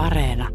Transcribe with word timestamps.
Areena. 0.00 0.48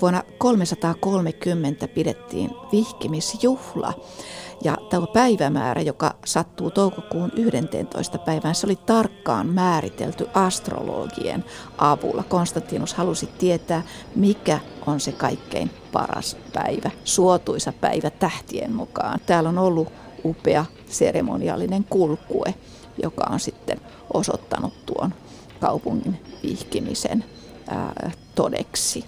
Vuonna 0.00 0.22
330 0.38 1.88
pidettiin 1.88 2.50
vihkimisjuhla 2.72 3.92
ja 4.64 4.76
tämä 4.90 5.06
päivämäärä, 5.06 5.82
joka 5.82 6.14
sattuu 6.24 6.70
toukokuun 6.70 7.32
11. 7.36 8.18
päivään, 8.18 8.54
se 8.54 8.66
oli 8.66 8.76
tarkkaan 8.76 9.46
määritelty 9.46 10.26
astrologien 10.34 11.44
avulla. 11.78 12.22
Konstantinus 12.22 12.94
halusi 12.94 13.28
tietää, 13.38 13.82
mikä 14.14 14.60
on 14.86 15.00
se 15.00 15.12
kaikkein 15.12 15.70
paras 15.92 16.36
päivä, 16.52 16.90
suotuisa 17.04 17.72
päivä 17.72 18.10
tähtien 18.10 18.72
mukaan. 18.72 19.20
Täällä 19.26 19.48
on 19.48 19.58
ollut 19.58 19.92
upea 20.24 20.64
seremoniallinen 20.86 21.84
kulkue, 21.84 22.54
joka 23.02 23.24
on 23.30 23.40
sitten 23.40 23.80
osoittanut 24.14 24.86
tuon 24.86 25.14
kaupungin 25.60 26.18
vihkimisen 26.42 27.24
ää, 27.68 28.12
todeksi. 28.34 29.04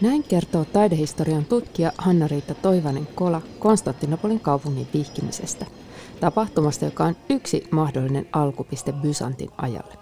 Näin 0.00 0.22
kertoo 0.22 0.64
taidehistorian 0.64 1.44
tutkija 1.44 1.92
Hanna-Riitta 1.98 2.54
Toivanen-Kola 2.54 3.42
Konstantinopolin 3.58 4.40
kaupungin 4.40 4.88
vihkimisestä, 4.94 5.66
tapahtumasta, 6.20 6.84
joka 6.84 7.04
on 7.04 7.16
yksi 7.30 7.68
mahdollinen 7.70 8.28
alkupiste 8.32 8.92
Byzantin 8.92 9.50
ajalle. 9.56 9.94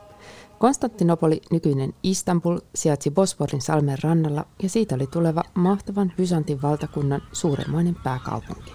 Konstantinopoli, 0.59 1.43
nykyinen 1.51 1.95
Istanbul, 2.03 2.59
sijaitsi 2.75 3.11
Bosporin 3.11 3.61
salmen 3.61 3.99
rannalla 4.03 4.47
ja 4.63 4.69
siitä 4.69 4.95
oli 4.95 5.07
tuleva 5.07 5.43
mahtavan 5.55 6.13
Byzantin 6.17 6.63
valtakunnan 6.63 7.23
suuremmoinen 7.33 7.97
pääkaupunki. 8.05 8.73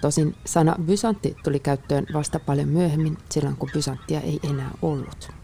Tosin 0.00 0.34
sana 0.44 0.76
Byzantti 0.86 1.36
tuli 1.44 1.60
käyttöön 1.60 2.06
vasta 2.14 2.40
paljon 2.40 2.68
myöhemmin, 2.68 3.18
silloin 3.30 3.56
kun 3.56 3.70
Byzanttia 3.72 4.20
ei 4.20 4.40
enää 4.50 4.70
ollut. 4.82 5.37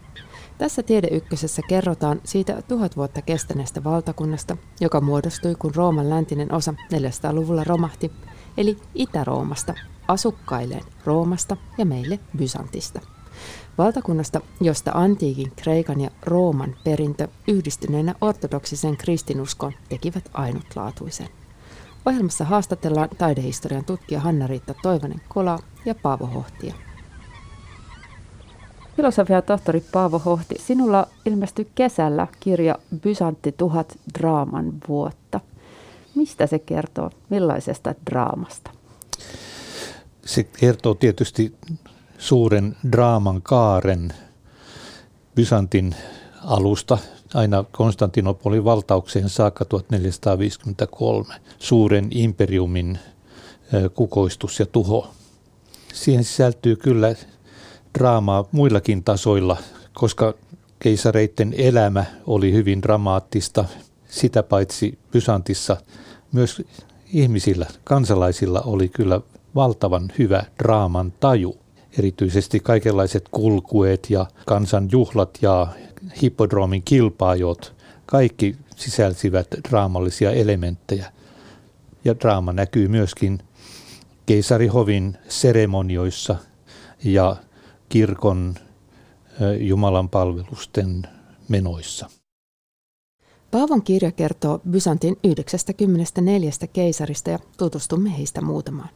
Tässä 0.57 0.83
Tiedeykkösessä 0.83 1.61
kerrotaan 1.67 2.21
siitä 2.23 2.61
tuhat 2.67 2.97
vuotta 2.97 3.21
kestäneestä 3.21 3.83
valtakunnasta, 3.83 4.57
joka 4.81 5.01
muodostui 5.01 5.55
kun 5.55 5.75
Rooman 5.75 6.09
läntinen 6.09 6.53
osa 6.53 6.73
400-luvulla 6.93 7.63
romahti, 7.63 8.11
eli 8.57 8.77
Itä-Roomasta, 8.95 9.73
asukkailleen 10.07 10.83
Roomasta 11.05 11.57
ja 11.77 11.85
meille 11.85 12.19
Bysantista. 12.37 13.01
Valtakunnasta, 13.77 14.41
josta 14.61 14.91
antiikin 14.93 15.51
Kreikan 15.55 16.01
ja 16.01 16.09
Rooman 16.25 16.75
perintö 16.83 17.27
yhdistyneenä 17.47 18.15
ortodoksisen 18.21 18.97
kristinuskon 18.97 19.73
tekivät 19.89 20.29
ainutlaatuisen. 20.33 21.27
Ohjelmassa 22.05 22.45
haastatellaan 22.45 23.09
taidehistorian 23.17 23.85
tutkija 23.85 24.19
Hanna-Riitta 24.19 24.73
Toivonen-Kola 24.81 25.59
ja 25.85 25.95
Paavo 25.95 26.25
Hohtia. 26.25 26.73
Filosofia 28.95 29.41
tohtori 29.41 29.83
Paavo 29.91 30.19
Hohti, 30.19 30.55
sinulla 30.59 31.07
ilmestyi 31.25 31.71
kesällä 31.75 32.27
kirja 32.39 32.75
Bysantti 33.01 33.51
tuhat 33.51 33.97
draaman 34.19 34.73
vuotta. 34.87 35.39
Mistä 36.15 36.47
se 36.47 36.59
kertoo? 36.59 37.09
Millaisesta 37.29 37.95
draamasta? 38.09 38.71
Se 40.25 40.43
kertoo 40.43 40.93
tietysti 40.93 41.55
suuren 42.17 42.75
draaman 42.91 43.41
kaaren 43.41 44.13
Byzantin 45.35 45.95
alusta 46.45 46.97
aina 47.33 47.65
Konstantinopolin 47.71 48.65
valtaukseen 48.65 49.29
saakka 49.29 49.65
1453. 49.65 51.35
Suuren 51.59 52.07
imperiumin 52.11 52.99
kukoistus 53.93 54.59
ja 54.59 54.65
tuho. 54.65 55.09
Siihen 55.93 56.23
sisältyy 56.23 56.75
kyllä 56.75 57.15
draamaa 57.95 58.45
muillakin 58.51 59.03
tasoilla, 59.03 59.57
koska 59.93 60.33
keisareiden 60.79 61.53
elämä 61.57 62.05
oli 62.27 62.53
hyvin 62.53 62.81
dramaattista. 62.81 63.65
Sitä 64.07 64.43
paitsi 64.43 64.99
Bysantissa 65.11 65.77
myös 66.31 66.61
ihmisillä, 67.13 67.65
kansalaisilla 67.83 68.61
oli 68.61 68.89
kyllä 68.89 69.21
valtavan 69.55 70.11
hyvä 70.19 70.43
draaman 70.63 71.13
taju. 71.19 71.57
Erityisesti 71.99 72.59
kaikenlaiset 72.59 73.29
kulkueet 73.31 74.09
ja 74.09 74.25
kansanjuhlat 74.45 75.37
ja 75.41 75.67
hippodroomin 76.21 76.81
kilpaajot, 76.85 77.75
kaikki 78.05 78.55
sisälsivät 78.75 79.47
draamallisia 79.69 80.31
elementtejä. 80.31 81.11
Ja 82.05 82.19
draama 82.19 82.53
näkyy 82.53 82.87
myöskin 82.87 83.39
keisarihovin 84.25 85.17
seremonioissa 85.27 86.35
ja 87.03 87.35
kirkon 87.95 88.55
Jumalan 89.59 90.09
palvelusten 90.09 91.03
menoissa. 91.49 92.09
Paavon 93.51 93.81
kirja 93.83 94.11
kertoo 94.11 94.61
Byzantin 94.69 95.17
94 95.23 96.51
keisarista 96.73 97.29
ja 97.29 97.39
tutustumme 97.57 98.17
heistä 98.17 98.41
muutamaan. 98.41 98.89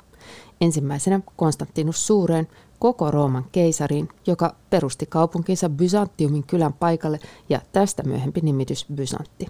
Ensimmäisenä 0.62 1.20
Konstantinus 1.36 2.08
Suureen, 2.08 2.48
koko 2.80 3.12
Rooman 3.12 3.46
keisariin, 3.52 4.10
joka 4.28 4.56
perusti 4.70 5.06
kaupunkinsa 5.06 5.70
Byzantiumin 5.70 6.44
kylän 6.44 6.74
paikalle 6.74 7.20
ja 7.50 7.62
tästä 7.72 8.04
myöhempi 8.04 8.42
nimitys 8.42 8.86
Byzantti. 8.94 9.48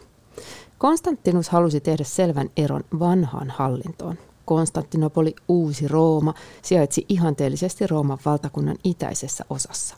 Konstantinus 0.77 1.49
halusi 1.49 1.79
tehdä 1.79 2.03
selvän 2.03 2.49
eron 2.57 2.83
vanhaan 2.99 3.49
hallintoon. 3.49 4.17
Konstantinopoli, 4.49 5.35
uusi 5.47 5.87
Rooma, 5.87 6.33
sijaitsi 6.61 7.05
ihanteellisesti 7.09 7.87
Rooman 7.87 8.17
valtakunnan 8.25 8.77
itäisessä 8.83 9.45
osassa. 9.49 9.95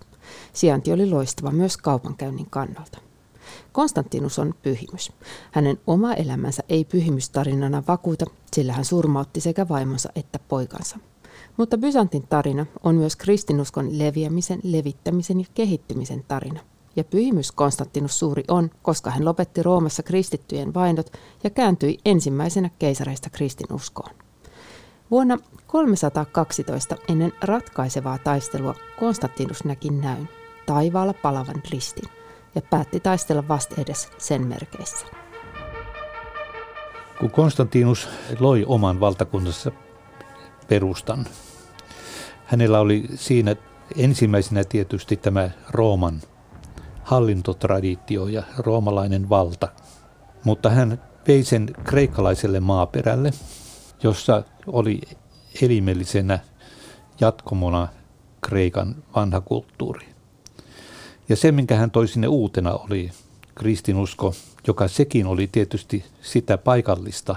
Sijainti 0.54 0.94
oli 0.94 1.10
loistava 1.10 1.52
myös 1.52 1.78
kaupankäynnin 1.78 2.48
kannalta. 2.50 2.98
Konstantinus 3.72 4.40
on 4.40 4.54
pyhimys. 4.64 5.12
Hänen 5.52 5.80
oma 5.88 6.14
elämänsä 6.14 6.64
ei 6.70 6.86
pyhimystarinana 6.86 7.84
vakuuta, 7.88 8.26
sillä 8.54 8.74
hän 8.74 8.86
surmautti 8.86 9.42
sekä 9.42 9.68
vaimonsa 9.70 10.10
että 10.16 10.40
poikansa. 10.48 11.00
Mutta 11.58 11.78
Byzantin 11.78 12.28
tarina 12.28 12.66
on 12.84 12.96
myös 12.96 13.16
kristinuskon 13.16 14.00
leviämisen, 14.00 14.60
levittämisen 14.64 15.40
ja 15.40 15.46
kehittymisen 15.54 16.24
tarina. 16.28 16.60
Ja 16.96 17.04
pyhimys 17.04 17.52
Konstantinus 17.52 18.20
suuri 18.20 18.44
on, 18.48 18.70
koska 18.82 19.12
hän 19.12 19.26
lopetti 19.26 19.64
Roomassa 19.64 20.04
kristittyjen 20.04 20.74
vainot 20.74 21.12
ja 21.44 21.50
kääntyi 21.50 21.98
ensimmäisenä 22.06 22.70
keisareista 22.80 23.30
kristinuskoon. 23.30 24.12
Vuonna 25.12 25.38
312 25.68 26.96
ennen 27.08 27.34
ratkaisevaa 27.42 28.18
taistelua 28.18 28.76
Konstantinus 29.00 29.64
näki 29.64 29.90
näyn, 29.90 30.30
taivaalla 30.66 31.14
palavan 31.14 31.62
ristin, 31.72 32.10
ja 32.56 32.62
päätti 32.62 33.00
taistella 33.00 33.48
vasta 33.48 33.76
edes 33.82 34.10
sen 34.18 34.48
merkeissä. 34.48 35.06
Kun 37.20 37.32
Konstantinus 37.32 38.10
loi 38.40 38.66
oman 38.68 39.00
valtakunnassa 39.00 39.72
perustan, 40.68 41.26
hänellä 42.46 42.80
oli 42.80 43.04
siinä 43.16 43.56
ensimmäisenä 43.98 44.64
tietysti 44.64 45.18
tämä 45.18 45.50
Rooman 45.70 46.22
hallintotraditio 47.04 48.28
ja 48.28 48.44
roomalainen 48.58 49.30
valta, 49.30 49.68
mutta 50.44 50.70
hän 50.70 51.02
vei 51.28 51.44
sen 51.44 51.70
kreikkalaiselle 51.84 52.60
maaperälle– 52.60 53.32
jossa 54.04 54.44
oli 54.68 55.02
elimellisenä 55.62 56.40
jatkomona 57.20 57.88
Kreikan 58.42 58.96
vanha 59.16 59.42
kulttuuri. 59.42 60.06
Ja 61.30 61.36
se, 61.36 61.52
minkä 61.52 61.76
hän 61.76 61.92
toi 61.92 62.08
sinne 62.08 62.28
uutena, 62.28 62.74
oli 62.74 63.12
kristinusko, 63.56 64.34
joka 64.68 64.88
sekin 64.88 65.28
oli 65.28 65.48
tietysti 65.48 66.06
sitä 66.22 66.58
paikallista 66.58 67.36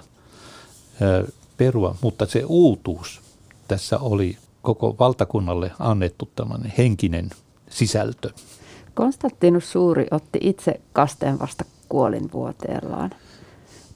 perua, 1.57 1.97
mutta 2.01 2.27
se 2.27 2.45
uutuus 2.47 3.21
tässä 3.69 3.99
oli 3.99 4.39
koko 4.63 4.97
valtakunnalle 4.99 5.71
annettu 5.79 6.31
tämmöinen 6.37 6.73
henkinen 6.79 7.31
sisältö. 7.71 8.31
Konstantinus 8.95 9.73
Suuri 9.73 10.07
otti 10.11 10.39
itse 10.43 10.81
kasteen 10.93 11.39
vasta 11.39 11.65
kuolinvuoteellaan. 11.89 13.11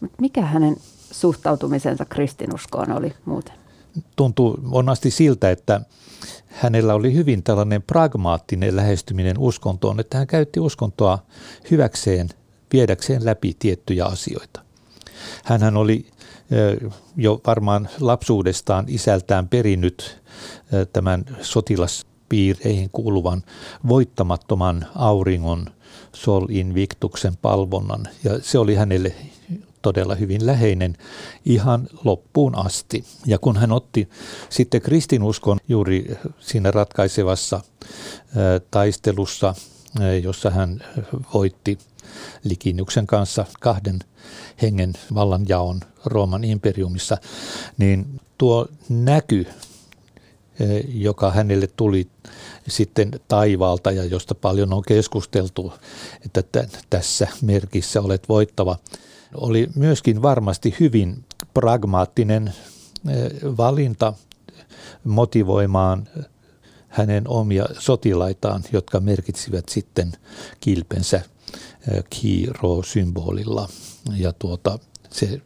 Mutta 0.01 0.17
mikä 0.21 0.43
hänen 0.43 0.77
suhtautumisensa 1.11 2.05
kristinuskoon 2.05 2.93
oli 2.93 3.13
muuten? 3.25 3.55
Tuntuu 4.17 4.59
monasti 4.63 5.11
siltä, 5.11 5.51
että 5.51 5.81
hänellä 6.47 6.95
oli 6.95 7.15
hyvin 7.15 7.43
tällainen 7.43 7.83
pragmaattinen 7.83 8.77
lähestyminen 8.77 9.39
uskontoon, 9.39 10.01
että 10.01 10.19
hän 10.19 10.27
käytti 10.27 10.61
uskontoa 10.61 11.19
hyväkseen, 11.71 12.29
viedäkseen 12.73 13.25
läpi 13.25 13.57
tiettyjä 13.59 14.05
asioita. 14.05 14.61
Hänhän 15.45 15.77
oli 15.77 16.07
jo 17.17 17.41
varmaan 17.47 17.89
lapsuudestaan 18.01 18.85
isältään 18.89 19.49
perinnyt 19.49 20.23
tämän 20.93 21.25
sotilaspiireihin 21.41 22.91
kuuluvan 22.93 23.43
voittamattoman 23.89 24.87
auringon 24.95 25.67
Sol 26.13 26.47
Invictuksen 26.49 27.37
palvonnan. 27.37 28.09
Ja 28.25 28.39
se 28.43 28.59
oli 28.59 28.75
hänelle 28.75 29.15
todella 29.89 30.15
hyvin 30.15 30.47
läheinen 30.47 30.97
ihan 31.45 31.89
loppuun 32.05 32.59
asti. 32.59 33.05
Ja 33.27 33.39
kun 33.39 33.57
hän 33.57 33.73
otti 33.73 34.09
sitten 34.51 34.83
kristinuskon 34.83 35.59
juuri 35.69 36.19
siinä 36.41 36.71
ratkaisevassa 36.71 37.61
taistelussa 38.71 39.55
jossa 40.23 40.51
hän 40.51 40.85
voitti 41.35 41.79
Likiniuksen 42.45 43.07
kanssa 43.07 43.45
kahden 43.61 43.99
hengen 44.63 44.93
vallanjaon 45.15 45.81
Rooman 46.05 46.45
imperiumissa, 46.45 47.17
niin 47.79 48.21
tuo 48.39 48.67
näky, 48.89 49.47
joka 50.89 51.31
hänelle 51.31 51.67
tuli 51.67 52.09
sitten 52.69 53.11
taivaalta 53.29 53.91
ja 53.91 54.05
josta 54.05 54.35
paljon 54.35 54.73
on 54.73 54.83
keskusteltu, 54.89 55.73
että 56.25 56.69
tässä 56.91 57.29
merkissä 57.43 58.01
olet 58.01 58.29
voittava, 58.29 58.77
oli 59.35 59.69
myöskin 59.75 60.23
varmasti 60.23 60.75
hyvin 60.81 61.25
pragmaattinen 61.55 62.53
valinta 63.57 64.13
motivoimaan 65.05 66.09
hänen 66.89 67.29
omia 67.29 67.67
sotilaitaan, 67.79 68.63
jotka 68.73 69.01
merkitsivät 69.01 69.69
sitten 69.69 70.13
kilpensä 70.61 71.21
Kiro-symbolilla. 72.11 73.69
Ja 74.17 74.33
tuota, 74.33 74.79
se 75.11 75.41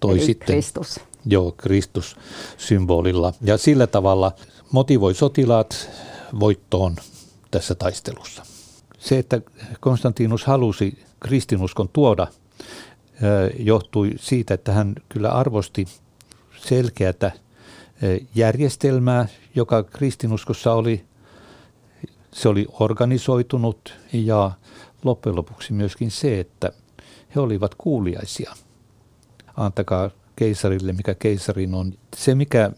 toi 0.00 0.18
Eli 0.18 0.26
sitten... 0.26 0.46
Kristus. 0.46 1.00
Joo, 1.26 1.52
Kristus-symbolilla. 1.52 3.32
Ja 3.40 3.58
sillä 3.58 3.86
tavalla 3.86 4.32
motivoi 4.72 5.14
sotilaat 5.14 5.90
voittoon 6.40 6.96
tässä 7.50 7.74
taistelussa. 7.74 8.42
Se, 8.98 9.18
että 9.18 9.40
Konstantinus 9.80 10.44
halusi 10.44 11.04
kristinuskon 11.20 11.88
tuoda, 11.88 12.26
johtui 13.58 14.10
siitä, 14.16 14.54
että 14.54 14.72
hän 14.72 14.94
kyllä 15.08 15.30
arvosti 15.30 15.86
selkeätä 16.56 17.32
järjestelmää, 18.34 19.28
joka 19.54 19.82
kristinuskossa 19.82 20.72
oli, 20.72 21.04
se 22.32 22.48
oli 22.48 22.66
organisoitunut 22.72 23.94
ja 24.12 24.50
loppujen 25.04 25.36
lopuksi 25.36 25.72
myöskin 25.72 26.10
se, 26.10 26.40
että 26.40 26.72
he 27.34 27.40
olivat 27.40 27.74
kuuliaisia. 27.74 28.54
Antakaa 29.56 30.10
keisarille, 30.36 30.92
mikä 30.92 31.14
keisarin 31.14 31.74
on. 31.74 31.92
Se, 32.16 32.34
mikä 32.34 32.70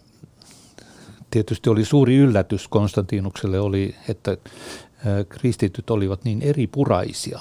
tietysti 1.31 1.71
oli 1.71 1.85
suuri 1.85 2.17
yllätys 2.17 2.69
Konstantinukselle, 2.69 3.61
oli, 3.61 3.95
että 4.09 4.37
kristityt 5.29 5.91
olivat 5.91 6.25
niin 6.25 6.43
eri 6.43 6.67
puraisia. 6.67 7.41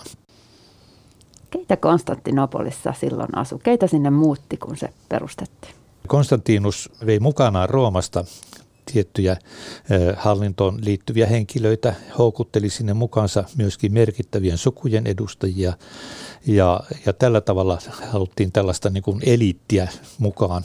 Keitä 1.50 1.78
Konstantinopolissa 1.78 2.94
silloin 3.00 3.38
asui? 3.38 3.60
Keitä 3.64 3.88
sinne 3.88 4.10
muutti, 4.10 4.58
kun 4.58 4.78
se 4.78 4.90
perustettiin? 5.10 5.74
Konstantinus 6.08 6.90
vei 7.06 7.20
mukanaan 7.20 7.70
Roomasta 7.70 8.26
tiettyjä 8.94 9.38
hallintoon 10.18 10.86
liittyviä 10.86 11.26
henkilöitä, 11.26 11.94
houkutteli 12.18 12.70
sinne 12.70 12.94
mukaansa 12.94 13.44
myöskin 13.58 13.94
merkittävien 13.94 14.58
sukujen 14.58 15.08
edustajia 15.08 15.74
ja, 16.48 16.80
ja 17.06 17.14
tällä 17.14 17.42
tavalla 17.42 17.78
haluttiin 18.12 18.52
tällaista 18.52 18.90
niin 18.90 19.04
kuin 19.04 19.22
eliittiä 19.26 19.88
mukaan, 20.18 20.64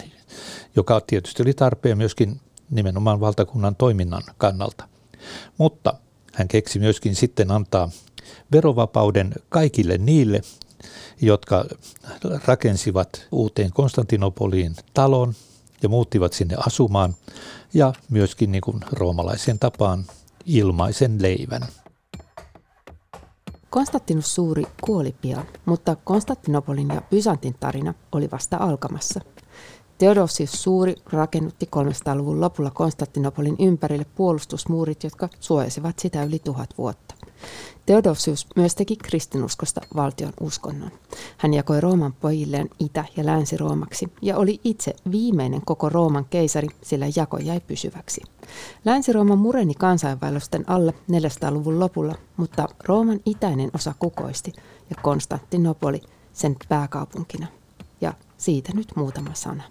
joka 0.76 1.00
tietysti 1.06 1.42
oli 1.42 1.54
tarpeen 1.54 1.98
myöskin 1.98 2.40
nimenomaan 2.70 3.20
valtakunnan 3.20 3.76
toiminnan 3.76 4.22
kannalta. 4.38 4.88
Mutta 5.58 5.94
hän 6.34 6.48
keksi 6.48 6.78
myöskin 6.78 7.14
sitten 7.14 7.50
antaa 7.50 7.90
verovapauden 8.52 9.34
kaikille 9.48 9.98
niille, 9.98 10.40
jotka 11.26 11.64
rakensivat 12.46 13.26
uuteen 13.32 13.72
Konstantinopoliin 13.72 14.76
talon 14.94 15.34
ja 15.82 15.88
muuttivat 15.88 16.32
sinne 16.32 16.56
asumaan 16.66 17.14
ja 17.74 17.92
myöskin 18.10 18.52
niin 18.52 18.62
kuin 18.62 18.80
roomalaisen 18.92 19.58
tapaan 19.58 20.04
ilmaisen 20.46 21.22
leivän. 21.22 21.62
Konstantinus 23.70 24.34
Suuri 24.34 24.64
kuoli 24.80 25.14
pian, 25.20 25.44
mutta 25.64 25.96
Konstantinopolin 26.04 26.88
ja 26.88 27.02
Byzantin 27.10 27.54
tarina 27.60 27.94
oli 28.12 28.30
vasta 28.30 28.56
alkamassa. 28.56 29.20
Theodosius 29.98 30.62
Suuri 30.62 30.94
rakennutti 31.12 31.68
300-luvun 31.76 32.40
lopulla 32.40 32.70
Konstantinopolin 32.70 33.56
ympärille 33.58 34.06
puolustusmuurit, 34.14 35.04
jotka 35.04 35.28
suojasivat 35.40 35.98
sitä 35.98 36.24
yli 36.24 36.38
tuhat 36.38 36.70
vuotta. 36.78 37.13
Theodosius 37.86 38.46
myös 38.56 38.74
teki 38.74 38.96
kristinuskosta 38.96 39.80
valtion 39.96 40.32
uskonnon. 40.40 40.90
Hän 41.36 41.54
jakoi 41.54 41.80
Rooman 41.80 42.12
pojilleen 42.12 42.68
Itä- 42.78 43.04
ja 43.16 43.26
Länsi-Roomaksi 43.26 44.12
ja 44.22 44.36
oli 44.36 44.60
itse 44.64 44.94
viimeinen 45.10 45.62
koko 45.64 45.88
Rooman 45.88 46.24
keisari, 46.30 46.68
sillä 46.82 47.06
jako 47.16 47.38
jäi 47.38 47.60
pysyväksi. 47.60 48.22
Länsi-Rooma 48.84 49.36
mureni 49.36 49.74
kansainvaellusten 49.74 50.64
alle 50.66 50.94
400-luvun 51.12 51.80
lopulla, 51.80 52.14
mutta 52.36 52.68
Rooman 52.84 53.20
itäinen 53.26 53.70
osa 53.74 53.94
kukoisti 53.98 54.52
ja 54.90 54.96
Konstantinopoli 55.02 56.00
sen 56.32 56.56
pääkaupunkina. 56.68 57.46
Ja 58.00 58.12
siitä 58.36 58.72
nyt 58.74 58.88
muutama 58.96 59.30
sana. 59.34 59.62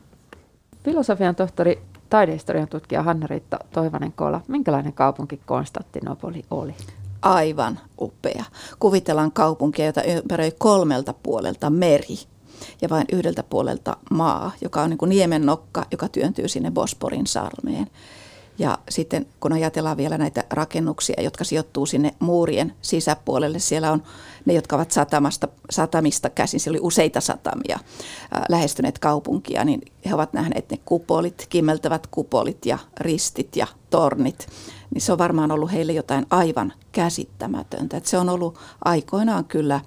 Filosofian 0.83 1.35
tohtori, 1.35 1.81
taidehistorian 2.09 2.67
tutkija 2.67 3.03
Hanna-Riitta 3.03 3.59
Toivanen-Kola, 3.71 4.41
minkälainen 4.47 4.93
kaupunki 4.93 5.39
Konstantinopoli 5.45 6.45
oli? 6.51 6.75
Aivan 7.23 7.79
upea. 8.01 8.43
Kuvitellaan 8.79 9.31
kaupunkia, 9.31 9.85
jota 9.85 10.03
ympäröi 10.03 10.51
kolmelta 10.57 11.13
puolelta 11.23 11.69
meri 11.69 12.19
ja 12.81 12.89
vain 12.89 13.05
yhdeltä 13.11 13.43
puolelta 13.43 13.97
maa, 14.11 14.51
joka 14.61 14.81
on 14.81 14.89
niin 14.89 14.97
kuin 14.97 15.09
niemen 15.09 15.45
nokka, 15.45 15.85
joka 15.91 16.07
työntyy 16.07 16.47
sinne 16.47 16.71
Bosporin 16.71 17.27
salmeen. 17.27 17.87
Ja 18.59 18.77
sitten 18.89 19.25
kun 19.39 19.53
ajatellaan 19.53 19.97
vielä 19.97 20.17
näitä 20.17 20.43
rakennuksia, 20.49 21.21
jotka 21.23 21.43
sijoittuu 21.43 21.85
sinne 21.85 22.15
muurien 22.19 22.73
sisäpuolelle, 22.81 23.59
siellä 23.59 23.91
on 23.91 24.03
ne, 24.45 24.53
jotka 24.53 24.75
ovat 24.75 24.91
satamasta, 24.91 25.47
satamista 25.69 26.29
käsin, 26.29 26.59
siellä 26.59 26.77
oli 26.77 26.87
useita 26.87 27.21
satamia 27.21 27.79
ää, 28.31 28.45
lähestyneet 28.49 28.99
kaupunkia, 28.99 29.65
niin 29.65 29.81
he 30.05 30.13
ovat 30.13 30.33
nähneet 30.33 30.71
ne 30.71 30.77
kupolit, 30.85 31.45
kimmeltävät 31.49 32.07
kupolit 32.07 32.65
ja 32.65 32.77
ristit 32.99 33.55
ja 33.55 33.67
tornit 33.89 34.47
niin 34.93 35.01
se 35.01 35.11
on 35.11 35.17
varmaan 35.17 35.51
ollut 35.51 35.71
heille 35.71 35.93
jotain 35.93 36.25
aivan 36.29 36.73
käsittämätöntä. 36.91 37.97
Että 37.97 38.09
se 38.09 38.17
on 38.17 38.29
ollut 38.29 38.57
aikoinaan 38.85 39.45
kyllä 39.45 39.79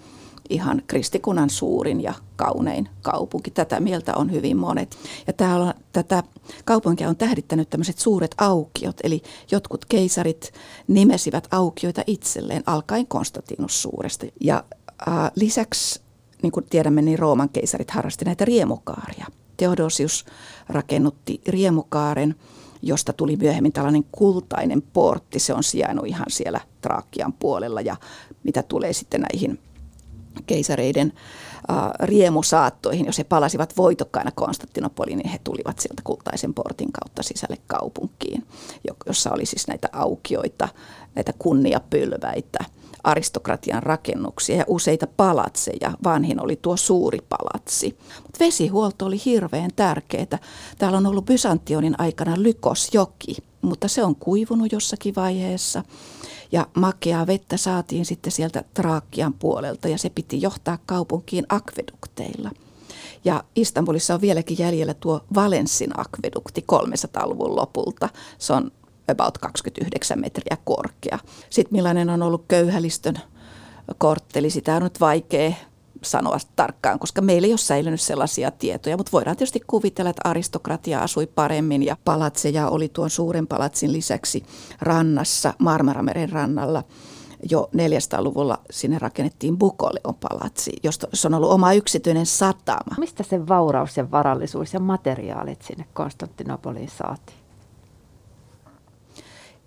ihan 0.51 0.83
kristikunnan 0.87 1.51
suurin 1.51 2.01
ja 2.01 2.15
kaunein 2.37 2.89
kaupunki. 3.03 3.51
Tätä 3.51 3.81
mieltä 3.81 4.15
on 4.17 4.33
hyvin 4.33 4.57
monet. 4.57 4.99
Ja 5.27 5.33
täällä 5.33 5.75
tätä 5.93 6.23
kaupunkia 6.65 7.09
on 7.09 7.17
tähdittänyt 7.17 7.71
tämmöiset 7.71 7.99
suuret 7.99 8.35
aukiot, 8.39 8.97
eli 9.03 9.23
jotkut 9.51 9.85
keisarit 9.85 10.53
nimesivät 10.89 11.49
aukioita 11.51 12.03
itselleen, 12.07 12.63
alkaen 12.67 13.07
Konstantinus 13.07 13.83
suuresta. 13.83 14.27
Ja 14.41 14.65
äh, 15.09 15.31
lisäksi, 15.35 16.01
niin 16.43 16.53
kuin 16.53 16.67
tiedämme, 16.71 17.03
niin 17.03 17.19
Rooman 17.19 17.49
keisarit 17.49 17.91
harrasti 17.91 18.25
näitä 18.25 18.45
riemukaaria. 18.45 19.27
Theodosius 19.57 20.25
rakennutti 20.69 21.41
riemukaaren– 21.47 22.35
josta 22.83 23.13
tuli 23.13 23.37
myöhemmin 23.37 23.73
tällainen 23.73 24.05
kultainen 24.13 24.83
portti. 24.83 25.39
Se 25.39 25.55
on 25.55 25.63
sijainnut 25.63 26.07
ihan 26.07 26.27
siellä 26.29 26.61
Traakian 26.81 27.33
puolella 27.33 27.81
ja 27.81 27.97
mitä 28.45 28.63
tulee 28.63 28.93
sitten 28.93 29.21
näihin 29.21 29.59
keisareiden 30.47 31.13
riemusaattoihin, 32.03 33.07
jos 33.07 33.19
he 33.19 33.25
palasivat 33.25 33.77
voitokkaina 33.77 34.31
Konstantinopoliin, 34.35 35.19
niin 35.19 35.29
he 35.29 35.41
tulivat 35.45 35.79
sieltä 35.79 36.03
kultaisen 36.05 36.55
portin 36.55 36.93
kautta 36.93 37.23
sisälle 37.23 37.57
kaupunkiin, 37.67 38.47
jossa 39.07 39.33
oli 39.33 39.47
siis 39.47 39.69
näitä 39.69 39.89
aukioita, 39.93 40.69
näitä 41.15 41.33
kunniapylväitä– 41.39 42.59
aristokratian 43.07 43.83
rakennuksia 43.83 44.57
ja 44.57 44.65
useita 44.67 45.07
palatseja. 45.17 45.93
Vanhin 46.05 46.43
oli 46.43 46.59
tuo 46.63 46.77
suuri 46.77 47.19
palatsi. 47.29 47.99
Mutta 48.23 48.39
vesihuolto 48.41 49.07
oli 49.07 49.21
hirveän 49.25 49.71
tärkeää. 49.77 50.39
Täällä 50.79 50.99
on 50.99 51.07
ollut 51.07 51.27
Bysantionin 51.27 51.95
aikana 51.99 52.35
Lykosjoki, 52.37 53.37
mutta 53.67 53.89
se 53.89 54.05
on 54.05 54.17
kuivunut 54.17 54.73
jossakin 54.73 55.15
vaiheessa. 55.15 55.83
Ja 56.53 56.67
makeaa 56.75 57.27
vettä 57.27 57.57
saatiin 57.57 58.05
sitten 58.05 58.33
sieltä 58.33 58.65
Traakian 58.75 59.33
puolelta 59.33 59.89
ja 59.89 59.99
se 59.99 60.11
piti 60.11 60.43
johtaa 60.43 60.79
kaupunkiin 60.87 61.47
akvedukteilla. 61.49 62.51
Ja 63.25 63.45
Istanbulissa 63.57 64.15
on 64.15 64.21
vieläkin 64.21 64.59
jäljellä 64.59 64.95
tuo 64.95 65.21
Valenssin 65.35 66.01
akvedukti 66.01 66.65
300-luvun 66.73 67.57
lopulta. 67.57 68.09
Se 68.39 68.53
on 68.53 68.71
about 69.09 69.39
29 69.39 70.21
metriä 70.21 70.57
korkea. 70.65 71.19
Sitten 71.51 71.77
millainen 71.77 72.11
on 72.11 72.23
ollut 72.23 72.45
köyhälistön 72.49 73.19
kortteli, 73.99 74.51
sitä 74.51 74.77
on 74.77 74.83
nyt 74.83 75.01
vaikea 75.01 75.53
sanoa 76.03 76.39
tarkkaan, 76.57 76.99
koska 76.99 77.23
meillä 77.23 77.47
ei 77.47 77.53
ole 77.53 77.59
säilynyt 77.59 78.01
sellaisia 78.01 78.51
tietoja, 78.51 78.97
mutta 78.97 79.13
voidaan 79.13 79.37
tietysti 79.37 79.61
kuvitella, 79.67 80.11
että 80.11 80.29
aristokratia 80.29 81.01
asui 81.01 81.27
paremmin 81.27 81.83
ja 81.83 81.97
palatseja 82.05 82.69
oli 82.69 82.89
tuon 82.89 83.11
suuren 83.11 83.47
palatsin 83.47 83.93
lisäksi 83.93 84.45
rannassa, 84.81 85.55
Marmarameren 85.59 86.31
rannalla. 86.31 86.83
Jo 87.51 87.69
400-luvulla 87.77 88.59
sinne 88.71 88.99
rakennettiin 88.99 89.59
Bukoleon 89.59 90.15
palatsi, 90.15 90.73
josta 90.83 91.07
on 91.27 91.35
ollut 91.35 91.51
oma 91.51 91.73
yksityinen 91.73 92.27
satama. 92.27 92.97
Mistä 92.99 93.23
se 93.23 93.49
vauraus 93.49 93.97
ja 93.97 94.11
varallisuus 94.11 94.75
ja 94.75 94.81
materiaalit 94.81 95.63
sinne 95.63 95.85
Konstantinopoliin 95.95 96.91
saatiin? 96.99 97.46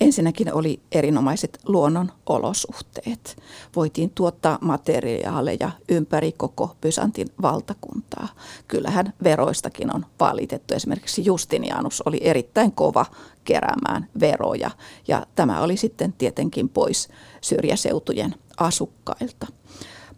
Ensinnäkin 0.01 0.53
oli 0.53 0.79
erinomaiset 0.91 1.59
luonnon 1.65 2.11
olosuhteet. 2.25 3.37
Voitiin 3.75 4.09
tuottaa 4.15 4.57
materiaaleja 4.61 5.71
ympäri 5.89 6.31
koko 6.31 6.75
Byzantin 6.81 7.27
valtakuntaa. 7.41 8.27
Kyllähän 8.67 9.13
veroistakin 9.23 9.95
on 9.95 10.05
valitettu. 10.19 10.73
Esimerkiksi 10.73 11.25
Justinianus 11.25 12.01
oli 12.01 12.17
erittäin 12.21 12.71
kova 12.71 13.05
keräämään 13.43 14.07
veroja 14.19 14.71
ja 15.07 15.25
tämä 15.35 15.61
oli 15.61 15.77
sitten 15.77 16.13
tietenkin 16.13 16.69
pois 16.69 17.09
syrjäseutujen 17.41 18.35
asukkailta. 18.57 19.47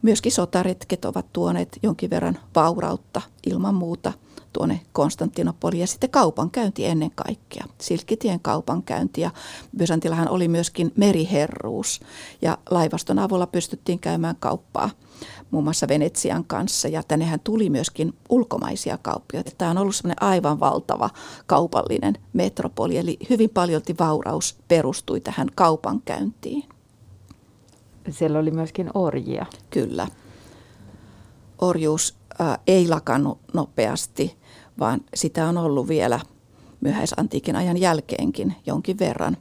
Myöskin 0.02 0.32
sotaretket 0.32 1.06
ovat 1.06 1.26
tuoneet 1.34 1.80
jonkin 1.84 2.10
verran 2.10 2.40
vaurautta 2.56 3.22
ilman 3.46 3.76
muuta– 3.76 4.14
tuonne 4.54 4.82
Konstantinopoliin 4.94 5.82
ja 5.82 5.88
sitten 5.88 6.10
kaupankäynti 6.10 6.86
ennen 6.86 7.12
kaikkea, 7.16 7.66
Silkkitien 7.82 8.40
kaupankäynti 8.40 9.22
ja 9.22 9.32
Byzantillahan 9.78 10.30
oli 10.30 10.48
myöskin 10.48 10.92
meriherruus 10.96 12.02
ja 12.42 12.58
laivaston 12.70 13.20
avulla 13.20 13.48
pystyttiin 13.48 14.00
käymään 14.00 14.36
kauppaa 14.40 14.90
muun 15.52 15.64
muassa 15.64 15.88
Venetsian 15.88 16.46
kanssa 16.46 16.88
ja 16.88 17.04
tännehän 17.04 17.40
tuli 17.40 17.70
myöskin 17.70 18.14
ulkomaisia 18.30 18.98
kauppioita. 19.02 19.52
Tämä 19.58 19.72
on 19.72 19.78
ollut 19.78 19.96
semmoinen 19.96 20.24
aivan 20.24 20.60
valtava 20.60 21.10
kaupallinen 21.46 22.18
metropoli, 22.34 22.98
eli 22.98 23.18
hyvin 23.30 23.50
paljolti 23.50 23.96
vauraus 24.00 24.58
perustui 24.68 25.20
tähän 25.20 25.48
kaupankäyntiin. 25.56 26.64
Siellä 28.10 28.40
oli 28.40 28.52
myöskin 28.52 28.90
orjia. 28.94 29.46
Kyllä. 29.70 30.08
Orjuus 31.62 32.16
ei 32.68 32.88
lakannut 32.88 33.40
nopeasti 33.54 34.38
vaan 34.80 35.02
sitä 35.14 35.48
on 35.48 35.58
ollut 35.58 35.88
vielä 35.88 36.20
myöhäisantiikin 36.82 37.56
ajan 37.56 37.78
jälkeenkin 37.78 38.56
jonkin 38.66 39.00
verran 39.00 39.38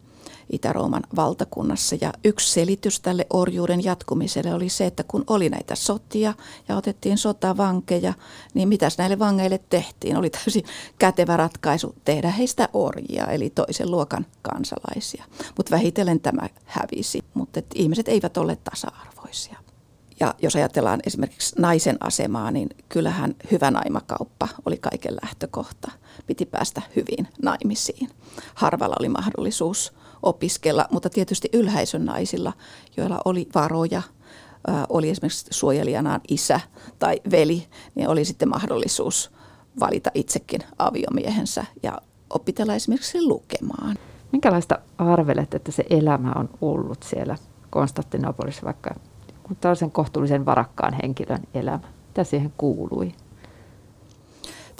Itä-Rooman 0.52 1.02
valtakunnassa. 1.16 1.96
Ja 2.00 2.12
yksi 2.24 2.52
selitys 2.52 3.00
tälle 3.00 3.26
orjuuden 3.30 3.84
jatkumiselle 3.84 4.54
oli 4.54 4.68
se, 4.68 4.86
että 4.86 5.04
kun 5.04 5.24
oli 5.26 5.48
näitä 5.48 5.74
sotia 5.74 6.34
ja 6.68 6.76
otettiin 6.76 7.18
sotavankeja, 7.18 8.12
niin 8.54 8.68
mitäs 8.68 8.98
näille 8.98 9.18
vangeille 9.18 9.60
tehtiin? 9.68 10.16
Oli 10.16 10.30
täysin 10.30 10.64
kätevä 10.98 11.36
ratkaisu 11.36 11.94
tehdä 12.04 12.30
heistä 12.30 12.68
orjia, 12.72 13.26
eli 13.26 13.50
toisen 13.50 13.90
luokan 13.90 14.26
kansalaisia. 14.42 15.24
Mutta 15.56 15.70
vähitellen 15.70 16.20
tämä 16.20 16.48
hävisi, 16.64 17.24
mutta 17.34 17.60
ihmiset 17.74 18.08
eivät 18.08 18.36
ole 18.36 18.58
tasa-arvoisia. 18.64 19.56
Ja 20.20 20.34
jos 20.42 20.56
ajatellaan 20.56 21.00
esimerkiksi 21.06 21.56
naisen 21.58 21.96
asemaa, 22.00 22.50
niin 22.50 22.68
kyllähän 22.88 23.34
hyvä 23.50 23.70
naimakauppa 23.70 24.48
oli 24.66 24.76
kaiken 24.76 25.16
lähtökohta. 25.22 25.90
Piti 26.26 26.46
päästä 26.46 26.82
hyvin 26.96 27.28
naimisiin. 27.42 28.10
Harvalla 28.54 28.96
oli 29.00 29.08
mahdollisuus 29.08 29.92
opiskella, 30.22 30.86
mutta 30.90 31.10
tietysti 31.10 31.48
ylhäisön 31.52 32.04
naisilla, 32.04 32.52
joilla 32.96 33.20
oli 33.24 33.48
varoja, 33.54 34.02
oli 34.88 35.10
esimerkiksi 35.10 35.46
suojelijanaan 35.50 36.20
isä 36.28 36.60
tai 36.98 37.20
veli, 37.30 37.66
niin 37.94 38.08
oli 38.08 38.24
sitten 38.24 38.48
mahdollisuus 38.48 39.30
valita 39.80 40.10
itsekin 40.14 40.60
aviomiehensä 40.78 41.64
ja 41.82 41.98
opitella 42.30 42.74
esimerkiksi 42.74 43.22
lukemaan. 43.22 43.96
Minkälaista 44.32 44.78
arvelet, 44.98 45.54
että 45.54 45.72
se 45.72 45.84
elämä 45.90 46.32
on 46.36 46.48
ollut 46.60 47.02
siellä 47.02 47.36
Konstantinopolissa, 47.70 48.62
vaikka 48.64 48.94
tällaisen 49.60 49.90
kohtuullisen 49.90 50.46
varakkaan 50.46 50.94
henkilön 51.02 51.42
elämä. 51.54 51.80
Mitä 52.06 52.24
siihen 52.24 52.52
kuului? 52.56 53.12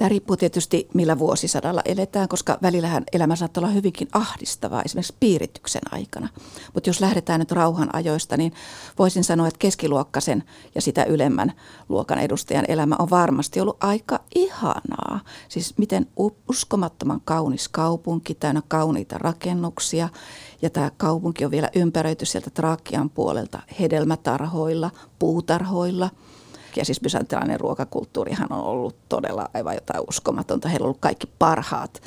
Tämä 0.01 0.09
riippuu 0.09 0.37
tietysti 0.37 0.89
millä 0.95 1.19
vuosisadalla 1.19 1.83
eletään, 1.85 2.29
koska 2.29 2.59
välillähän 2.63 3.05
elämä 3.13 3.37
saattaa 3.37 3.61
olla 3.61 3.73
hyvinkin 3.73 4.09
ahdistavaa, 4.13 4.83
esimerkiksi 4.83 5.15
piirityksen 5.21 5.83
aikana. 5.91 6.29
Mutta 6.75 6.91
jos 6.91 7.01
lähdetään 7.01 7.41
nyt 7.41 7.53
rauhan 7.53 7.95
ajoista, 7.95 8.37
niin 8.37 8.53
voisin 8.99 9.25
sanoa, 9.25 9.49
että 9.49 9.59
keskiluokkaisen 9.59 10.45
ja 10.75 10.81
sitä 10.81 11.05
ylemmän 11.05 11.53
luokan 11.89 12.19
edustajan 12.19 12.65
elämä 12.69 12.97
on 12.99 13.11
varmasti 13.11 13.61
ollut 13.61 13.85
aika 13.85 14.21
ihanaa. 14.35 15.21
Siis 15.49 15.79
miten 15.79 16.07
uskomattoman 16.49 17.21
kaunis 17.25 17.69
kaupunki, 17.69 18.35
täynnä 18.35 18.63
kauniita 18.69 19.19
rakennuksia. 19.19 20.09
Ja 20.63 20.71
tämä 20.71 20.91
kaupunki 20.97 21.45
on 21.45 21.51
vielä 21.51 21.71
ympäröity 21.75 22.27
sieltä 22.27 22.51
Traakian 22.51 23.11
puolelta 23.11 23.63
hedelmätarhoilla, 23.81 24.91
puutarhoilla– 25.19 26.11
ja 26.77 26.85
siis 26.85 27.01
bysantilainen 27.01 27.61
ruokakulttuurihan 27.61 28.53
on 28.53 28.65
ollut 28.65 28.97
todella 29.09 29.51
aivan 29.55 29.75
jotain 29.75 30.05
uskomatonta. 30.09 30.69
Heillä 30.69 30.85
on 30.85 30.87
ollut 30.87 31.01
kaikki 31.01 31.27
parhaat 31.39 32.03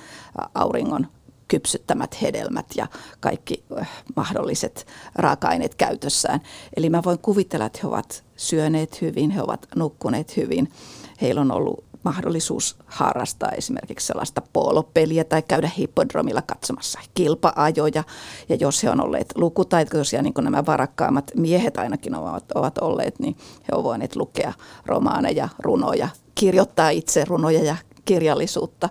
auringon 0.55 1.08
kypsyttämät 1.48 2.22
hedelmät 2.22 2.65
ja 2.75 2.88
kaikki 3.20 3.63
mahdolliset 4.15 4.88
raaka-aineet 5.15 5.75
käytössään. 5.75 6.41
Eli 6.77 6.89
mä 6.89 7.01
voin 7.05 7.20
kuvitella, 7.20 7.65
että 7.65 7.79
he 7.84 7.88
ovat 7.88 8.24
syöneet 8.36 9.01
hyvin, 9.01 9.32
he 9.32 9.41
ovat 9.41 9.67
nukkuneet 9.75 10.38
hyvin. 10.38 10.72
Heillä 11.22 11.41
on 11.41 11.51
ollut 11.51 11.84
mahdollisuus 12.03 12.75
harrastaa 12.86 13.50
esimerkiksi 13.50 14.07
sellaista 14.07 14.41
polopeliä 14.53 15.24
tai 15.24 15.41
käydä 15.41 15.69
hippodromilla 15.77 16.41
katsomassa 16.41 17.00
kilpaajoja. 17.13 18.03
Ja 18.50 18.55
jos 18.55 18.83
he 18.83 18.89
on 18.89 19.01
olleet 19.01 19.33
lukutaitoisia, 19.36 20.22
niin 20.22 20.33
kuin 20.33 20.45
nämä 20.45 20.65
varakkaammat 20.65 21.31
miehet 21.36 21.77
ainakin 21.77 22.15
ovat, 22.15 22.51
ovat 22.55 22.77
olleet, 22.77 23.19
niin 23.19 23.38
he 23.38 23.67
ovat 23.72 23.83
voineet 23.83 24.15
lukea 24.15 24.53
romaaneja, 24.86 25.50
runoja, 25.60 26.10
kirjoittaa 26.36 26.89
itse 26.89 27.25
runoja 27.25 27.63
ja 27.63 27.75
kirjallisuutta. 28.05 28.89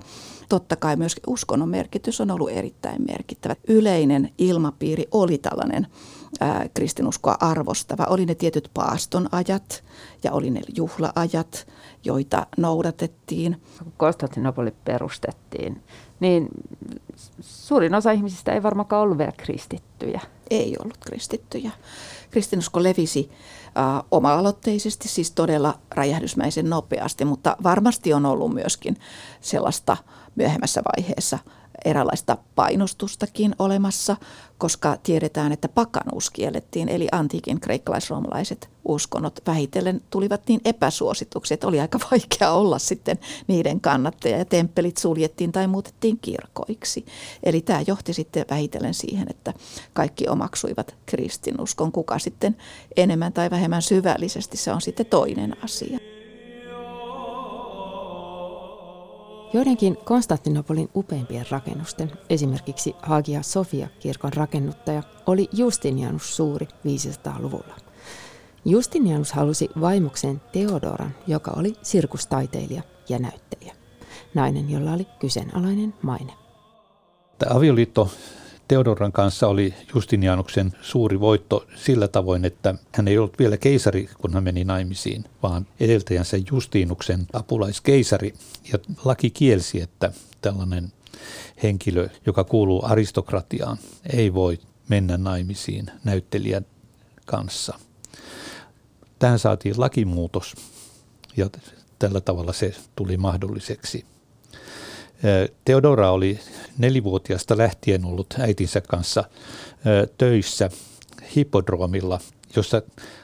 Totta 0.49 0.76
kai 0.76 0.97
myös 0.97 1.16
uskonnon 1.26 1.69
merkitys 1.69 2.21
on 2.21 2.31
ollut 2.31 2.50
erittäin 2.50 3.02
merkittävä. 3.07 3.57
Yleinen 3.69 4.31
ilmapiiri 4.38 5.04
oli 5.11 5.38
tällainen 5.38 5.87
ää, 6.40 6.69
kristinuskoa 6.75 7.37
arvostava. 7.40 8.04
Oli 8.04 8.26
ne 8.26 8.35
tietyt 8.35 8.71
paastonajat 8.75 9.85
ja 10.25 10.33
oli 10.33 10.50
ne 10.50 10.61
juhlaajat, 10.76 11.66
joita 12.04 12.47
noudatettiin. 12.56 13.62
Kun 13.78 13.92
Konstantinopoli 13.97 14.75
perustettiin, 14.85 15.82
niin 16.21 16.49
suurin 17.40 17.94
osa 17.94 18.11
ihmisistä 18.11 18.52
ei 18.52 18.62
varmaankaan 18.62 19.02
ollut 19.02 19.18
vielä 19.18 19.32
kristittyjä. 19.32 20.21
Ei 20.50 20.76
ollut 20.82 20.97
kristittyjä. 20.97 21.71
Kristinusko 22.30 22.82
levisi 22.82 23.30
äh, 23.66 24.02
oma-aloitteisesti, 24.11 25.09
siis 25.09 25.30
todella 25.30 25.78
räjähdysmäisen 25.90 26.71
nopeasti, 26.71 27.25
mutta 27.25 27.56
varmasti 27.62 28.12
on 28.12 28.26
ollut 28.26 28.54
myöskin 28.54 28.97
sellaista 29.40 29.97
myöhemmässä 30.37 30.82
vaiheessa 30.97 31.38
eräänlaista 31.85 32.37
painostustakin 32.55 33.55
olemassa, 33.59 34.17
koska 34.59 34.97
tiedetään, 35.02 35.52
että 35.52 35.69
pakanuus 35.69 36.31
kiellettiin, 36.31 36.88
eli 36.88 37.09
antiikin 37.12 37.61
kreikkalaisroomalaiset 37.61 38.71
uskonnot 38.85 39.41
vähitellen 39.47 40.00
tulivat 40.11 40.43
niin 40.49 40.61
epäsuosituksi, 40.64 41.55
että 41.55 41.67
oli 41.67 41.81
aika 41.81 41.99
vaikea 42.11 42.52
olla 42.52 42.79
sitten 42.79 43.19
niiden 43.47 43.81
kannattaja 43.81 44.38
ja 44.38 44.45
temppelit 44.45 44.97
suljettiin 44.97 45.52
tai 45.52 45.67
muutettiin 45.67 46.19
kirkoiksi. 46.19 47.07
Eli 47.43 47.61
tämä 47.61 47.85
johti 47.87 48.12
sitten 48.14 48.45
vähitellen 48.50 48.95
siihen, 48.95 49.26
että 49.31 49.55
kaikki 49.93 50.29
omaksuivat 50.29 50.95
kristinuskon. 51.07 51.93
Kuka 51.93 52.19
sitten 52.19 52.57
enemmän 52.97 53.33
tai 53.33 53.50
vähemmän 53.50 53.83
syvällisesti, 53.83 54.57
se 54.57 54.73
on 54.73 54.81
sitten 54.81 55.07
toinen 55.07 55.57
asia. 55.64 55.99
Joidenkin 59.54 59.97
Konstantinopolin 59.97 60.88
upeimpien 60.94 61.47
rakennusten, 61.50 62.12
esimerkiksi 62.30 62.97
Hagia 63.02 63.42
Sofia 63.42 63.88
kirkon 64.00 64.32
rakennuttaja, 64.32 65.02
oli 65.26 65.49
Justinianus 65.52 66.37
Suuri 66.37 66.66
500-luvulla. 66.66 67.76
Justinianus 68.64 69.32
halusi 69.32 69.68
vaimokseen 69.80 70.40
Theodoran, 70.52 71.14
joka 71.26 71.52
oli 71.56 71.75
sirkustaiteilija 71.82 72.82
ja 73.09 73.18
näyttelijä. 73.18 73.75
Nainen, 74.35 74.71
jolla 74.71 74.92
oli 74.92 75.06
kyseenalainen 75.18 75.94
maine. 76.02 76.32
Tämä 77.38 77.56
avioliitto 77.56 78.11
Theodoran 78.73 79.12
kanssa 79.12 79.49
oli 79.49 79.75
Justinianuksen 79.95 80.73
suuri 80.83 81.21
voitto 81.21 81.67
sillä 81.75 82.09
tavoin, 82.09 82.45
että 82.45 82.75
hän 82.93 83.09
ei 83.09 83.19
ollut 83.19 83.38
vielä 83.38 83.57
keisari, 83.57 84.09
kun 84.21 84.35
hän 84.35 84.45
meni 84.45 84.64
naimisiin, 84.64 85.25
vaan 85.43 85.67
edeltäjänsä 85.81 86.37
Justinuksen 86.50 87.26
apulaiskeisari. 87.33 88.35
Ja 88.73 88.79
laki 89.05 89.31
kielsi, 89.31 89.81
että 89.81 90.12
tällainen 90.41 90.93
henkilö, 91.62 92.09
joka 92.26 92.45
kuuluu 92.45 92.85
aristokratiaan, 92.85 93.79
ei 94.12 94.35
voi 94.35 94.59
mennä 94.88 95.17
naimisiin 95.17 95.87
näyttelijän 96.05 96.67
kanssa. 97.26 97.79
Tähän 99.19 99.38
saatiin 99.38 99.81
lakimuutos 99.81 100.55
ja 101.37 101.50
tällä 101.99 102.21
tavalla 102.21 102.52
se 102.52 102.75
tuli 102.97 103.17
mahdolliseksi. 103.17 104.05
Theodora 105.64 106.11
oli 106.11 106.38
nelivuotiaasta 106.79 107.59
lähtien 107.59 108.05
ollut 108.05 108.35
äitinsä 108.38 108.81
kanssa 108.81 109.25
töissä 110.19 110.71
hippodroomilla, 111.37 112.21
jossa 112.57 112.83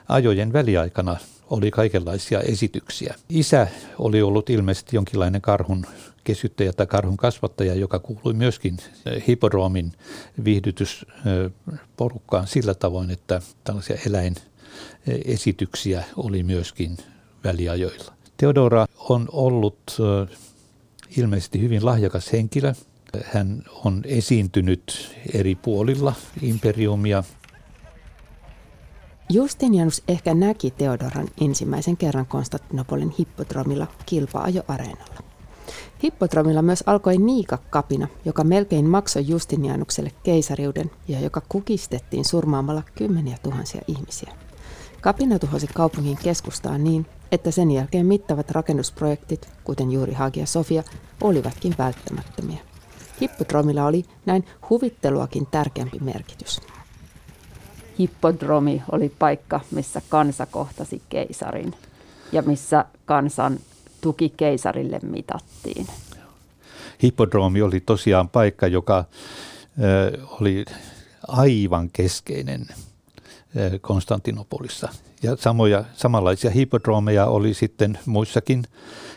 ajojen 0.08 0.52
väliaikana 0.52 1.16
oli 1.50 1.70
kaikenlaisia 1.70 2.40
esityksiä. 2.40 3.14
Isä 3.28 3.68
oli 3.98 4.22
ollut 4.22 4.50
ilmeisesti 4.50 4.96
jonkinlainen 4.96 5.40
karhun 5.40 5.86
kesyttäjä 6.24 6.72
tai 6.72 6.86
karhun 6.86 7.16
kasvattaja, 7.16 7.74
joka 7.74 7.98
kuului 7.98 8.32
myöskin 8.32 8.76
hippodroomin 9.28 9.92
viihdytysporukkaan 10.44 12.46
sillä 12.46 12.74
tavoin, 12.74 13.10
että 13.10 13.42
tällaisia 13.64 13.96
eläinesityksiä 14.06 16.04
oli 16.16 16.42
myöskin 16.42 16.96
väliajoilla. 17.44 18.12
Theodora 18.36 18.86
on 18.98 19.28
ollut 19.32 19.96
ilmeisesti 21.16 21.60
hyvin 21.60 21.84
lahjakas 21.84 22.32
henkilö. 22.32 22.74
Hän 23.24 23.62
on 23.84 24.02
esiintynyt 24.04 25.16
eri 25.34 25.54
puolilla 25.54 26.14
imperiumia. 26.42 27.24
Justinianus 29.30 30.02
ehkä 30.08 30.34
näki 30.34 30.70
Theodoran 30.70 31.28
ensimmäisen 31.40 31.96
kerran 31.96 32.26
Konstantinopolin 32.26 33.14
hippodromilla 33.18 33.86
kilpa-ajoareenalla. 34.06 35.22
Hippodromilla 36.02 36.62
myös 36.62 36.84
alkoi 36.86 37.18
Niika-kapina, 37.18 38.08
joka 38.24 38.44
melkein 38.44 38.86
maksoi 38.86 39.28
Justinianukselle 39.28 40.10
keisariuden 40.22 40.90
ja 41.08 41.20
joka 41.20 41.42
kukistettiin 41.48 42.24
surmaamalla 42.24 42.82
kymmeniä 42.94 43.36
tuhansia 43.42 43.80
ihmisiä. 43.86 44.32
Kapina 45.00 45.38
tuhosi 45.38 45.66
kaupungin 45.66 46.18
keskustaa 46.22 46.78
niin, 46.78 47.06
että 47.32 47.50
sen 47.50 47.70
jälkeen 47.70 48.06
mittavat 48.06 48.50
rakennusprojektit, 48.50 49.48
kuten 49.64 49.92
juuri 49.92 50.12
Hagia 50.12 50.46
Sofia, 50.46 50.82
olivatkin 51.20 51.74
välttämättömiä. 51.78 52.58
Hippodromilla 53.20 53.86
oli 53.86 54.04
näin 54.26 54.44
huvitteluakin 54.70 55.46
tärkeämpi 55.46 55.98
merkitys. 56.00 56.60
Hippodromi 57.98 58.82
oli 58.92 59.08
paikka, 59.18 59.60
missä 59.70 60.02
kansa 60.08 60.46
kohtasi 60.46 61.02
keisarin 61.08 61.74
ja 62.32 62.42
missä 62.42 62.84
kansan 63.04 63.58
tuki 64.00 64.32
keisarille 64.36 65.00
mitattiin. 65.02 65.86
Hippodromi 67.02 67.62
oli 67.62 67.80
tosiaan 67.80 68.28
paikka, 68.28 68.66
joka 68.66 69.04
ö, 69.82 70.18
oli 70.40 70.64
aivan 71.28 71.90
keskeinen 71.90 72.66
Konstantinopolissa. 73.80 74.88
Ja 75.22 75.36
samoja, 75.36 75.84
samanlaisia 75.94 76.50
hippodroomeja 76.50 77.26
oli 77.26 77.54
sitten 77.54 77.98
muissakin 78.06 78.64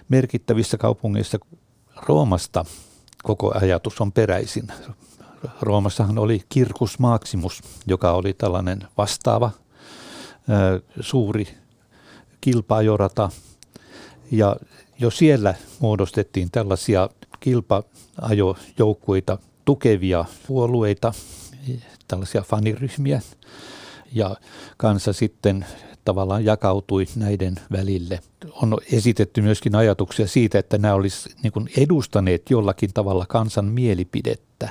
merkittävissä 0.10 0.78
kaupungeissa. 0.78 1.38
Roomasta 2.08 2.66
koko 3.24 3.52
ajatus 3.62 4.02
on 4.02 4.12
peräisin. 4.12 4.68
Roomassahan 5.62 6.18
oli 6.18 6.42
Kirkus 6.50 7.00
Maximus, 7.00 7.62
joka 7.88 8.12
oli 8.12 8.34
tällainen 8.34 8.80
vastaava 8.98 9.52
suuri 11.00 11.48
kilpaajorata. 12.42 13.30
Ja 14.32 14.56
jo 15.00 15.12
siellä 15.12 15.56
muodostettiin 15.80 16.52
tällaisia 16.52 17.10
kilpaajojoukkueita 17.40 19.38
tukevia 19.66 20.26
puolueita, 20.48 21.14
tällaisia 22.08 22.42
faniryhmiä, 22.42 23.22
ja 24.14 24.36
kansa 24.78 25.14
sitten 25.14 25.66
tavallaan 26.06 26.46
jakautui 26.46 27.06
näiden 27.16 27.56
välille. 27.72 28.20
On 28.54 28.78
esitetty 28.92 29.42
myöskin 29.42 29.76
ajatuksia 29.76 30.28
siitä, 30.28 30.60
että 30.60 30.78
nämä 30.78 30.94
olisi 30.94 31.30
niin 31.44 31.70
edustaneet 31.78 32.50
jollakin 32.50 32.94
tavalla 32.94 33.26
kansan 33.26 33.66
mielipidettä 33.66 34.70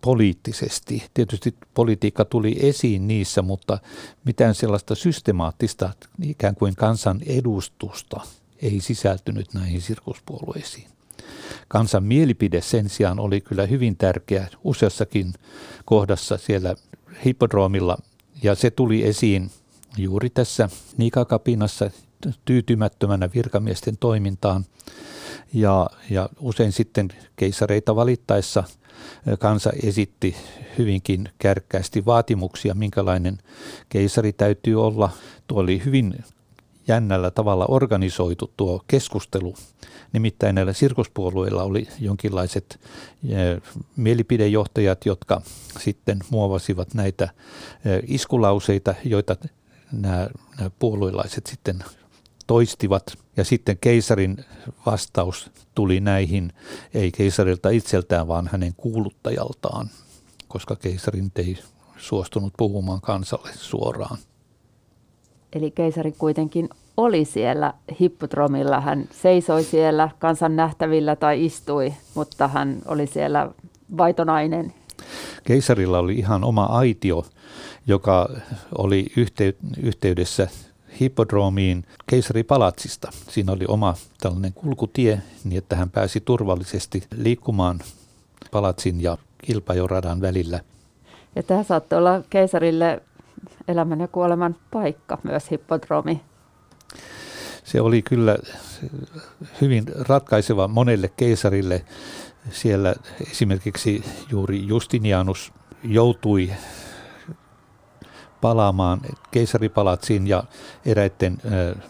poliittisesti. 0.00 1.02
Tietysti 1.14 1.54
politiikka 1.74 2.24
tuli 2.24 2.56
esiin 2.60 3.08
niissä, 3.08 3.42
mutta 3.42 3.78
mitään 4.24 4.54
sellaista 4.54 4.94
systemaattista 4.94 5.90
ikään 6.22 6.54
kuin 6.54 6.76
kansan 6.76 7.20
edustusta 7.26 8.20
ei 8.62 8.80
sisältynyt 8.80 9.54
näihin 9.54 9.80
sirkuspuolueisiin. 9.80 10.88
Kansan 11.68 12.04
mielipide 12.04 12.60
sen 12.60 12.88
sijaan 12.88 13.20
oli 13.20 13.40
kyllä 13.40 13.66
hyvin 13.66 13.96
tärkeä 13.96 14.48
useassakin 14.64 15.32
kohdassa 15.84 16.38
siellä 16.38 16.74
hippodroomilla 17.24 17.98
ja 18.42 18.54
se 18.54 18.70
tuli 18.70 19.04
esiin 19.06 19.50
juuri 19.96 20.30
tässä 20.30 20.68
Nikakapinassa 20.96 21.90
tyytymättömänä 22.44 23.28
virkamiesten 23.34 23.96
toimintaan 23.96 24.64
ja, 25.54 25.90
ja 26.10 26.28
usein 26.40 26.72
sitten 26.72 27.08
keisareita 27.36 27.96
valittaessa 27.96 28.64
kansa 29.38 29.70
esitti 29.82 30.36
hyvinkin 30.78 31.28
kärkkäästi 31.38 32.04
vaatimuksia, 32.06 32.74
minkälainen 32.74 33.38
keisari 33.88 34.32
täytyy 34.32 34.82
olla. 34.82 35.10
Tuo 35.46 35.60
oli 35.60 35.82
hyvin 35.84 36.24
jännällä 36.88 37.30
tavalla 37.30 37.66
organisoitu 37.68 38.52
tuo 38.56 38.84
keskustelu. 38.86 39.54
Nimittäin 40.12 40.54
näillä 40.54 40.72
sirkuspuolueilla 40.72 41.62
oli 41.62 41.88
jonkinlaiset 42.00 42.80
mielipidejohtajat, 43.96 45.06
jotka 45.06 45.42
sitten 45.80 46.18
muovasivat 46.30 46.94
näitä 46.94 47.28
iskulauseita, 48.06 48.94
joita 49.04 49.36
nämä, 49.92 50.28
nämä 50.58 50.70
puolueilaiset 50.78 51.46
sitten 51.46 51.84
toistivat. 52.46 53.18
Ja 53.36 53.44
sitten 53.44 53.78
keisarin 53.80 54.44
vastaus 54.86 55.50
tuli 55.74 56.00
näihin, 56.00 56.52
ei 56.94 57.12
keisarilta 57.12 57.70
itseltään, 57.70 58.28
vaan 58.28 58.48
hänen 58.52 58.74
kuuluttajaltaan, 58.76 59.90
koska 60.48 60.76
keisarin 60.76 61.32
ei 61.36 61.58
suostunut 61.96 62.52
puhumaan 62.56 63.00
kansalle 63.00 63.50
suoraan. 63.54 64.18
Eli 65.52 65.70
keisari 65.70 66.12
kuitenkin 66.12 66.68
oli 66.96 67.24
siellä 67.24 67.74
hippodromilla. 68.00 68.80
Hän 68.80 69.08
seisoi 69.10 69.64
siellä 69.64 70.10
kansan 70.18 70.56
nähtävillä 70.56 71.16
tai 71.16 71.44
istui, 71.44 71.94
mutta 72.14 72.48
hän 72.48 72.82
oli 72.86 73.06
siellä 73.06 73.50
vaitonainen. 73.96 74.74
Keisarilla 75.44 75.98
oli 75.98 76.14
ihan 76.14 76.44
oma 76.44 76.64
aitio, 76.64 77.24
joka 77.86 78.28
oli 78.78 79.06
yhteydessä 79.82 80.48
hippodromiin 81.00 81.86
keisaripalatsista. 82.06 83.10
Siinä 83.28 83.52
oli 83.52 83.64
oma 83.68 83.94
tällainen 84.20 84.52
kulkutie, 84.52 85.22
niin 85.44 85.58
että 85.58 85.76
hän 85.76 85.90
pääsi 85.90 86.20
turvallisesti 86.20 87.02
liikkumaan 87.16 87.78
palatsin 88.50 89.02
ja 89.02 89.18
kilpajoradan 89.38 90.20
välillä. 90.20 90.60
Ja 91.36 91.42
tämä 91.42 91.62
saattoi 91.62 91.98
olla 91.98 92.22
keisarille 92.30 93.02
elämän 93.68 94.00
ja 94.00 94.08
kuoleman 94.08 94.56
paikka, 94.70 95.18
myös 95.22 95.50
hippodromi. 95.50 96.20
Se 97.64 97.80
oli 97.80 98.02
kyllä 98.02 98.38
hyvin 99.60 99.84
ratkaiseva 99.94 100.68
monelle 100.68 101.10
keisarille. 101.16 101.84
Siellä 102.50 102.94
esimerkiksi 103.30 104.04
juuri 104.30 104.66
Justinianus 104.66 105.52
joutui 105.84 106.52
palaamaan 108.40 109.00
keisaripalatsiin 109.30 110.26
ja 110.26 110.44
eräiden 110.86 111.38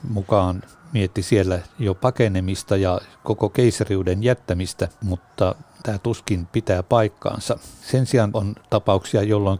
mukaan 0.08 0.62
mietti 0.92 1.22
siellä 1.22 1.58
jo 1.78 1.94
pakenemista 1.94 2.76
ja 2.76 3.00
koko 3.24 3.48
keisariuden 3.48 4.22
jättämistä, 4.22 4.88
mutta 5.04 5.54
tämä 5.82 5.98
tuskin 5.98 6.46
pitää 6.46 6.82
paikkaansa. 6.82 7.58
Sen 7.82 8.06
sijaan 8.06 8.30
on 8.32 8.54
tapauksia, 8.70 9.22
jolloin 9.22 9.58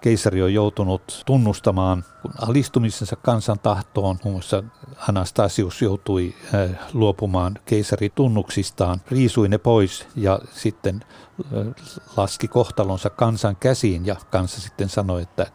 keisari 0.00 0.42
on 0.42 0.54
joutunut 0.54 1.22
tunnustamaan 1.26 2.04
alistumisensa 2.40 3.16
kansan 3.16 3.58
tahtoon. 3.58 4.18
Muun 4.24 4.34
muassa 4.34 4.62
Anastasius 5.08 5.82
joutui 5.82 6.34
luopumaan 6.92 7.58
keisaritunnuksistaan, 7.64 9.00
riisui 9.10 9.48
ne 9.48 9.58
pois 9.58 10.06
ja 10.16 10.38
sitten 10.52 11.04
laski 12.16 12.48
kohtalonsa 12.48 13.10
kansan 13.10 13.56
käsiin 13.56 14.06
ja 14.06 14.16
kansa 14.30 14.60
sitten 14.60 14.88
sanoi, 14.88 15.22
että 15.22 15.46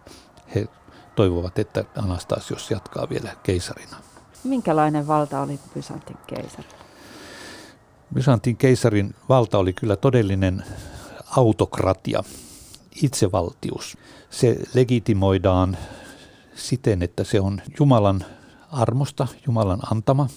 he 0.55 0.67
toivovat, 1.15 1.59
että 1.59 1.85
Anastasius 1.97 2.71
jatkaa 2.71 3.09
vielä 3.09 3.35
keisarina. 3.43 3.97
Minkälainen 4.43 5.07
valta 5.07 5.41
oli 5.41 5.59
Byzantin 5.73 6.17
keisari? 6.27 6.67
Byzantin 8.13 8.57
keisarin 8.57 9.15
valta 9.29 9.57
oli 9.57 9.73
kyllä 9.73 9.95
todellinen 9.95 10.63
autokratia, 11.37 12.23
itsevaltius. 13.03 13.97
Se 14.29 14.57
legitimoidaan 14.73 15.77
siten, 16.55 17.01
että 17.01 17.23
se 17.23 17.41
on 17.41 17.61
Jumalan 17.79 18.25
armosta, 18.71 19.27
Jumalan 19.47 19.79
antama, 19.91 20.27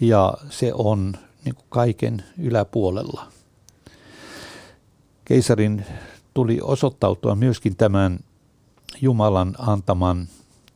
ja 0.00 0.34
se 0.50 0.72
on 0.74 1.16
niin 1.44 1.54
kuin 1.54 1.66
kaiken 1.68 2.24
yläpuolella. 2.38 3.26
Keisarin 5.24 5.86
tuli 6.34 6.58
osoittautua 6.62 7.34
myöskin 7.34 7.76
tämän 7.76 8.18
Jumalan 9.00 9.54
antaman 9.58 10.28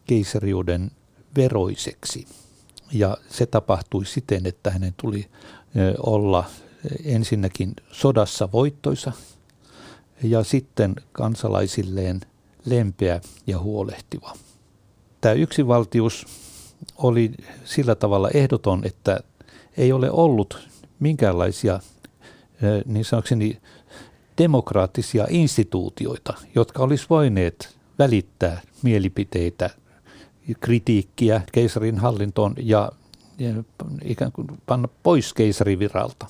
keisariuden 0.04 0.90
veroiseksi. 1.36 2.26
Ja 2.92 3.16
se 3.28 3.46
tapahtui 3.46 4.06
siten, 4.06 4.46
että 4.46 4.70
hänen 4.70 4.94
tuli 4.96 5.26
olla 5.98 6.44
ensinnäkin 7.04 7.74
sodassa 7.92 8.52
voittoisa 8.52 9.12
ja 10.22 10.44
sitten 10.44 10.94
kansalaisilleen 11.12 12.20
lempeä 12.64 13.20
ja 13.46 13.58
huolehtiva. 13.58 14.32
Tämä 15.20 15.32
yksivaltius 15.32 16.26
oli 16.96 17.32
sillä 17.64 17.94
tavalla 17.94 18.30
ehdoton, 18.34 18.84
että 18.84 19.20
ei 19.76 19.92
ole 19.92 20.10
ollut 20.10 20.68
minkäänlaisia 21.00 21.80
niin 22.84 23.04
sanokseni 23.04 23.60
demokraattisia 24.38 25.26
instituutioita, 25.30 26.34
jotka 26.54 26.82
olisi 26.82 27.06
voineet 27.10 27.76
välittää 27.98 28.60
mielipiteitä, 28.82 29.70
kritiikkiä 30.60 31.40
keisarin 31.52 31.98
hallintoon 31.98 32.54
ja, 32.58 32.92
ikään 34.04 34.32
kuin 34.32 34.46
panna 34.66 34.88
pois 35.02 35.34
keisariviralta. 35.34 36.26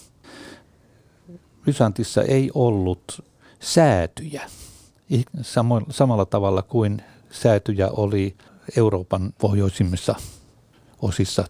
Bysantissa 1.65 2.23
ei 2.23 2.51
ollut 2.55 3.25
säätyjä 3.61 4.43
samalla 5.91 6.25
tavalla 6.25 6.63
kuin 6.63 7.03
säätyjä 7.31 7.89
oli 7.91 8.37
Euroopan 8.77 9.35
pohjoisimmissa 9.39 10.15
osissa 11.03 11.45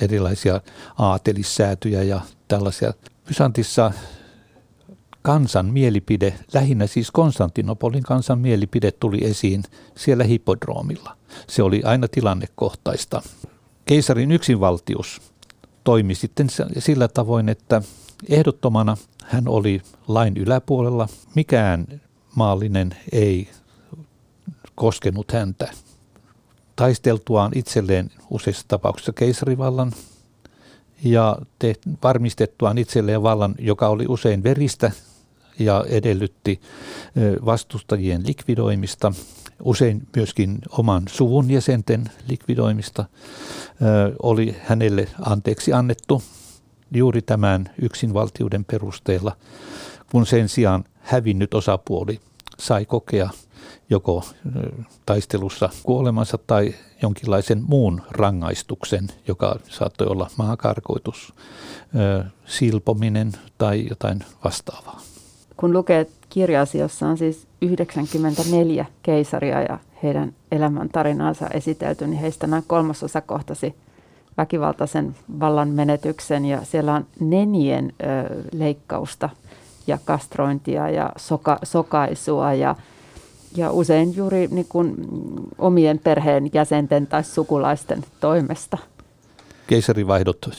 erilaisia 0.00 0.60
aatelissäätyjä 0.98 2.02
ja 2.02 2.20
tällaisia. 2.48 2.92
Bysantissa 3.28 3.92
kansan 5.22 5.66
mielipide, 5.66 6.34
lähinnä 6.54 6.86
siis 6.86 7.10
Konstantinopolin 7.10 8.02
kansan 8.02 8.38
mielipide 8.38 8.92
tuli 8.92 9.24
esiin 9.24 9.62
siellä 9.96 10.24
hippodroomilla. 10.24 11.16
Se 11.48 11.62
oli 11.62 11.82
aina 11.84 12.08
tilannekohtaista. 12.08 13.22
Keisarin 13.84 14.32
yksinvaltius 14.32 15.20
toimi 15.84 16.14
sitten 16.14 16.46
sillä 16.78 17.08
tavoin, 17.08 17.48
että 17.48 17.82
ehdottomana 18.28 18.96
hän 19.24 19.48
oli 19.48 19.82
lain 20.08 20.36
yläpuolella. 20.36 21.08
Mikään 21.34 22.00
maallinen 22.34 22.96
ei 23.12 23.48
koskenut 24.74 25.32
häntä. 25.32 25.70
Taisteltuaan 26.76 27.52
itselleen 27.54 28.10
useissa 28.30 28.64
tapauksissa 28.68 29.12
keisarivallan 29.12 29.92
ja 31.04 31.38
te, 31.58 31.74
varmistettuaan 32.02 32.78
itselleen 32.78 33.22
vallan, 33.22 33.54
joka 33.58 33.88
oli 33.88 34.04
usein 34.08 34.42
veristä 34.42 34.92
ja 35.58 35.84
edellytti 35.88 36.60
vastustajien 37.44 38.26
likvidoimista, 38.26 39.12
usein 39.62 40.08
myöskin 40.16 40.58
oman 40.70 41.02
suvun 41.08 41.50
jäsenten 41.50 42.04
likvidoimista, 42.28 43.04
oli 44.22 44.56
hänelle 44.64 45.08
anteeksi 45.20 45.72
annettu 45.72 46.22
juuri 46.94 47.22
tämän 47.22 47.70
yksinvaltiuden 47.82 48.64
perusteella, 48.64 49.36
kun 50.12 50.26
sen 50.26 50.48
sijaan 50.48 50.84
hävinnyt 51.00 51.54
osapuoli 51.54 52.20
sai 52.58 52.84
kokea 52.84 53.30
joko 53.90 54.24
taistelussa 55.06 55.70
kuolemansa 55.82 56.38
tai 56.46 56.74
jonkinlaisen 57.02 57.62
muun 57.66 58.02
rangaistuksen, 58.10 59.08
joka 59.28 59.58
saattoi 59.68 60.06
olla 60.06 60.30
maakarkoitus, 60.36 61.34
silpominen 62.46 63.32
tai 63.58 63.86
jotain 63.88 64.24
vastaavaa. 64.44 65.00
Kun 65.58 65.72
lukee 65.72 66.06
kirjasi, 66.28 66.78
jossa 66.78 67.06
on 67.08 67.18
siis 67.18 67.46
94 67.62 68.86
keisaria 69.02 69.62
ja 69.62 69.78
heidän 70.02 70.32
elämän 70.52 70.88
tarinaansa 70.88 71.46
esitelty, 71.46 72.06
niin 72.06 72.20
heistä 72.20 72.46
noin 72.46 72.64
kolmasosa 72.66 73.20
kohtasi 73.20 73.74
väkivaltaisen 74.36 75.16
vallan 75.40 75.68
menetyksen 75.68 76.44
ja 76.44 76.64
siellä 76.64 76.94
on 76.94 77.06
nenien 77.20 77.92
ö, 78.02 78.42
leikkausta 78.52 79.30
ja 79.86 79.98
kastrointia 80.04 80.90
ja 80.90 81.12
soka, 81.16 81.58
sokaisua 81.62 82.54
ja, 82.54 82.76
ja 83.56 83.70
usein 83.70 84.16
juuri 84.16 84.48
niin 84.50 84.66
kuin 84.68 84.94
omien 85.58 85.98
perheen 85.98 86.50
jäsenten 86.52 87.06
tai 87.06 87.24
sukulaisten 87.24 88.04
toimesta. 88.20 88.78
Keisarivaihdot 89.66 90.50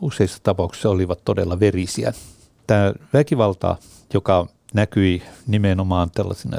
useissa 0.00 0.38
tapauksissa 0.42 0.90
olivat 0.90 1.18
todella 1.24 1.60
verisiä. 1.60 2.12
Tämä 2.66 2.92
väkivalta, 3.12 3.76
joka 4.14 4.46
näkyi 4.74 5.22
nimenomaan 5.46 6.10
tällaisena 6.10 6.58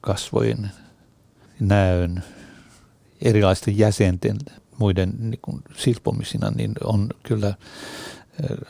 kasvojen 0.00 0.70
näön, 1.60 2.22
erilaisten 3.22 3.78
jäsenten 3.78 4.36
muiden 4.78 5.12
niin 5.18 5.38
kuin 5.42 5.62
silpomisina, 5.76 6.50
niin 6.50 6.72
on 6.84 7.08
kyllä 7.22 7.54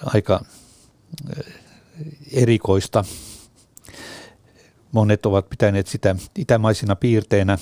aika 0.04 0.44
erikoista. 2.32 3.04
Monet 4.92 5.26
ovat 5.26 5.48
pitäneet 5.48 5.87
sitä 5.87 6.16
itämaisina 6.38 6.96
piirteinä, 6.96 7.58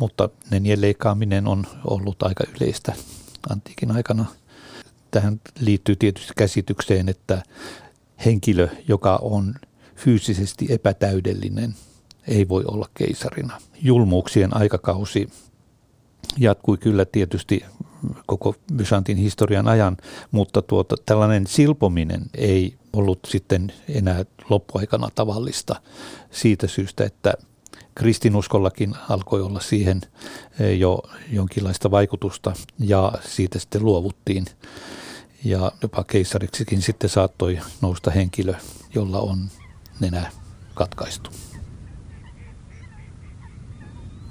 mutta 0.00 0.28
nenien 0.50 0.80
leikkaaminen 0.80 1.46
on 1.46 1.66
ollut 1.84 2.22
aika 2.22 2.44
yleistä 2.56 2.92
antiikin 3.50 3.90
aikana. 3.90 4.24
Tähän 5.10 5.40
liittyy 5.60 5.96
tietysti 5.96 6.32
käsitykseen, 6.36 7.08
että 7.08 7.42
henkilö, 8.24 8.68
joka 8.88 9.18
on 9.22 9.54
fyysisesti 9.96 10.66
epätäydellinen, 10.68 11.74
ei 12.28 12.48
voi 12.48 12.64
olla 12.66 12.88
keisarina. 12.94 13.60
Julmuuksien 13.82 14.56
aikakausi 14.56 15.28
jatkui 16.38 16.78
kyllä 16.78 17.04
tietysti 17.04 17.64
koko 18.26 18.54
Byzantin 18.74 19.16
historian 19.16 19.68
ajan, 19.68 19.96
mutta 20.30 20.62
tuota, 20.62 20.96
tällainen 21.06 21.46
silpominen 21.46 22.22
ei 22.34 22.74
ollut 22.92 23.18
sitten 23.28 23.72
enää 23.88 24.24
loppuaikana 24.50 25.08
tavallista 25.14 25.80
siitä 26.30 26.66
syystä, 26.66 27.04
että 27.04 27.34
kristinuskollakin 27.94 28.94
alkoi 29.08 29.42
olla 29.42 29.60
siihen 29.60 30.00
eh, 30.60 30.78
jo 30.78 31.02
jonkinlaista 31.32 31.90
vaikutusta 31.90 32.52
ja 32.78 33.12
siitä 33.28 33.58
sitten 33.58 33.84
luovuttiin. 33.84 34.44
Ja 35.44 35.72
jopa 35.82 36.04
keisariksikin 36.04 36.82
sitten 36.82 37.10
saattoi 37.10 37.58
nousta 37.80 38.10
henkilö, 38.10 38.54
jolla 38.94 39.20
on 39.20 39.38
nenä 40.00 40.30
katkaistu. 40.74 41.30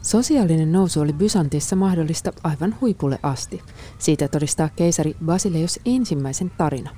Sosiaalinen 0.02 0.72
nousu 0.72 1.02
oli 1.02 1.14
Bysantissa 1.14 1.76
mahdollista 1.76 2.34
aivan 2.44 2.76
huipulle 2.82 3.20
asti. 3.24 3.62
Siitä 3.98 4.28
todistaa 4.28 4.70
keisari 4.70 5.16
Basileus 5.26 5.80
ensimmäisen 5.86 6.52
tarina. 6.58 6.90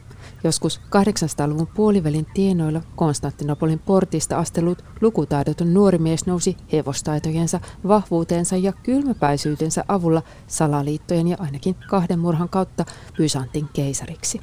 Joskus 0.43 0.81
800-luvun 0.85 1.67
puolivälin 1.67 2.25
tienoilla 2.33 2.81
Konstantinopolin 2.95 3.79
portista 3.79 4.37
astellut 4.37 4.83
lukutaidoton 5.01 5.73
nuori 5.73 5.97
mies 5.97 6.25
nousi 6.25 6.57
hevostaitojensa, 6.71 7.59
vahvuutensa 7.87 8.57
ja 8.57 8.73
kylmäpäisyytensä 8.73 9.85
avulla 9.87 10.21
salaliittojen 10.47 11.27
ja 11.27 11.37
ainakin 11.39 11.75
kahden 11.89 12.19
murhan 12.19 12.49
kautta 12.49 12.85
Byzantin 13.17 13.69
keisariksi. 13.73 14.41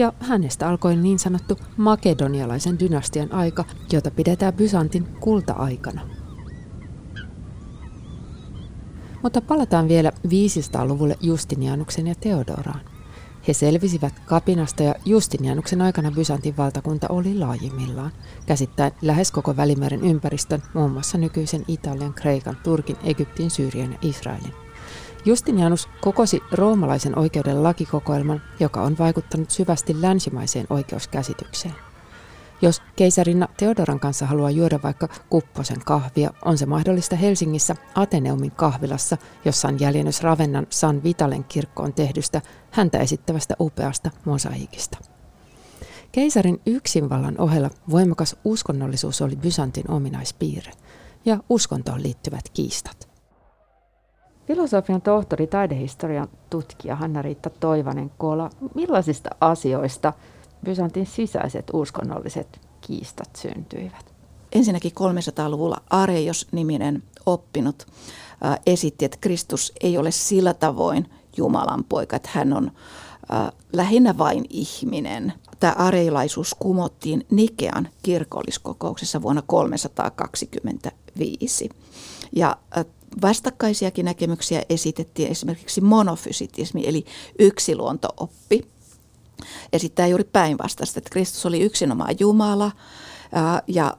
Ja 0.00 0.12
hänestä 0.20 0.68
alkoi 0.68 0.96
niin 0.96 1.18
sanottu 1.18 1.56
makedonialaisen 1.76 2.78
dynastian 2.78 3.32
aika, 3.32 3.64
jota 3.92 4.10
pidetään 4.10 4.54
Byzantin 4.54 5.06
kulta-aikana. 5.20 6.00
Mutta 9.22 9.40
palataan 9.40 9.88
vielä 9.88 10.12
500-luvulle 10.26 11.16
Justinianuksen 11.20 12.06
ja 12.06 12.14
Theodoraan. 12.14 12.80
He 13.48 13.52
selvisivät 13.52 14.20
kapinasta 14.26 14.82
ja 14.82 14.94
Justinianuksen 15.04 15.82
aikana 15.82 16.10
Byzantin 16.10 16.56
valtakunta 16.56 17.06
oli 17.08 17.38
laajimmillaan, 17.38 18.12
käsittäen 18.46 18.92
lähes 19.02 19.32
koko 19.32 19.56
Välimeren 19.56 20.04
ympäristön, 20.04 20.62
muun 20.74 20.90
muassa 20.90 21.18
nykyisen 21.18 21.64
Italian, 21.68 22.14
Kreikan, 22.14 22.56
Turkin, 22.62 22.96
Egyptin, 23.04 23.50
Syyrian 23.50 23.92
ja 23.92 23.98
Israelin. 24.02 24.69
Justinianus 25.24 25.88
kokosi 26.00 26.40
roomalaisen 26.52 27.18
oikeuden 27.18 27.62
lakikokoelman, 27.62 28.42
joka 28.60 28.82
on 28.82 28.98
vaikuttanut 28.98 29.50
syvästi 29.50 30.02
länsimaiseen 30.02 30.66
oikeuskäsitykseen. 30.70 31.74
Jos 32.62 32.82
keisarinna 32.96 33.48
Theodoran 33.56 34.00
kanssa 34.00 34.26
haluaa 34.26 34.50
juoda 34.50 34.80
vaikka 34.82 35.08
kupposen 35.30 35.80
kahvia, 35.86 36.30
on 36.44 36.58
se 36.58 36.66
mahdollista 36.66 37.16
Helsingissä 37.16 37.76
Ateneumin 37.94 38.50
kahvilassa, 38.50 39.16
jossa 39.44 39.68
on 39.68 39.80
jäljennös 39.80 40.22
Ravennan 40.22 40.66
San 40.70 41.02
Vitalen 41.02 41.44
kirkkoon 41.44 41.92
tehdystä 41.92 42.42
häntä 42.70 42.98
esittävästä 42.98 43.54
upeasta 43.60 44.10
mosaikista. 44.24 44.98
Keisarin 46.12 46.60
yksinvallan 46.66 47.40
ohella 47.40 47.70
voimakas 47.90 48.36
uskonnollisuus 48.44 49.22
oli 49.22 49.36
Byzantin 49.36 49.90
ominaispiirre 49.90 50.72
ja 51.24 51.38
uskontoon 51.48 52.02
liittyvät 52.02 52.48
kiistat. 52.54 53.09
Filosofian 54.46 55.02
tohtori, 55.02 55.46
taidehistorian 55.46 56.28
tutkija 56.50 56.96
Hanna-Riitta 56.96 57.50
Toivanen 57.50 58.10
Koola, 58.18 58.50
millaisista 58.74 59.30
asioista– 59.40 60.12
Byzantin 60.64 61.06
sisäiset 61.06 61.64
uskonnolliset 61.72 62.60
kiistat 62.80 63.36
syntyivät? 63.36 64.14
Ensinnäkin 64.52 64.92
300-luvulla 64.92 65.76
Areios-niminen 65.90 67.02
oppinut 67.26 67.86
äh, 68.44 68.58
esitti, 68.66 69.04
että 69.04 69.18
Kristus 69.20 69.72
ei 69.80 69.98
ole 69.98 70.10
sillä 70.10 70.54
tavoin 70.54 71.10
Jumalan 71.36 71.84
poika, 71.84 72.16
että 72.16 72.30
hän 72.32 72.52
on 72.52 72.72
äh, 73.32 73.52
lähinnä 73.72 74.18
vain 74.18 74.44
ihminen. 74.50 75.32
Tämä 75.60 75.72
areilaisuus 75.72 76.56
kumottiin 76.58 77.26
Nikean 77.30 77.88
kirkolliskokouksessa 78.02 79.22
vuonna 79.22 79.42
325. 79.46 81.70
Ja 82.36 82.56
äh, 82.78 82.84
vastakkaisiakin 83.22 84.04
näkemyksiä 84.04 84.62
esitettiin 84.68 85.30
esimerkiksi 85.30 85.80
monofysitismi 85.80 86.82
eli 86.86 87.04
yksiluontooppi 87.38 88.68
esittää 89.72 90.06
juuri 90.06 90.24
päinvastaista, 90.24 90.98
että 90.98 91.10
Kristus 91.10 91.46
oli 91.46 91.60
yksinomaan 91.60 92.16
Jumala 92.20 92.72
ja 93.66 93.96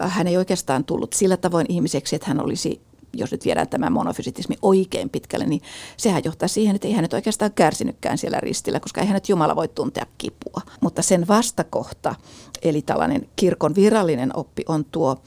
hän 0.00 0.26
ei 0.26 0.36
oikeastaan 0.36 0.84
tullut 0.84 1.12
sillä 1.12 1.36
tavoin 1.36 1.66
ihmiseksi, 1.68 2.16
että 2.16 2.28
hän 2.28 2.44
olisi 2.44 2.80
jos 3.14 3.32
nyt 3.32 3.44
viedään 3.44 3.68
tämä 3.68 3.90
monofysitismi 3.90 4.56
oikein 4.62 5.10
pitkälle, 5.10 5.46
niin 5.46 5.62
sehän 5.96 6.22
johtaa 6.24 6.48
siihen, 6.48 6.74
että 6.74 6.88
ei 6.88 6.94
hän 6.94 7.02
nyt 7.02 7.12
oikeastaan 7.12 7.52
kärsinytkään 7.52 8.18
siellä 8.18 8.40
ristillä, 8.40 8.80
koska 8.80 9.00
eihän 9.00 9.14
nyt 9.14 9.28
Jumala 9.28 9.56
voi 9.56 9.68
tuntea 9.68 10.06
kipua. 10.18 10.62
Mutta 10.80 11.02
sen 11.02 11.28
vastakohta, 11.28 12.14
eli 12.62 12.82
tällainen 12.82 13.28
kirkon 13.36 13.74
virallinen 13.74 14.36
oppi 14.36 14.62
on 14.68 14.84
tuo 14.84 15.22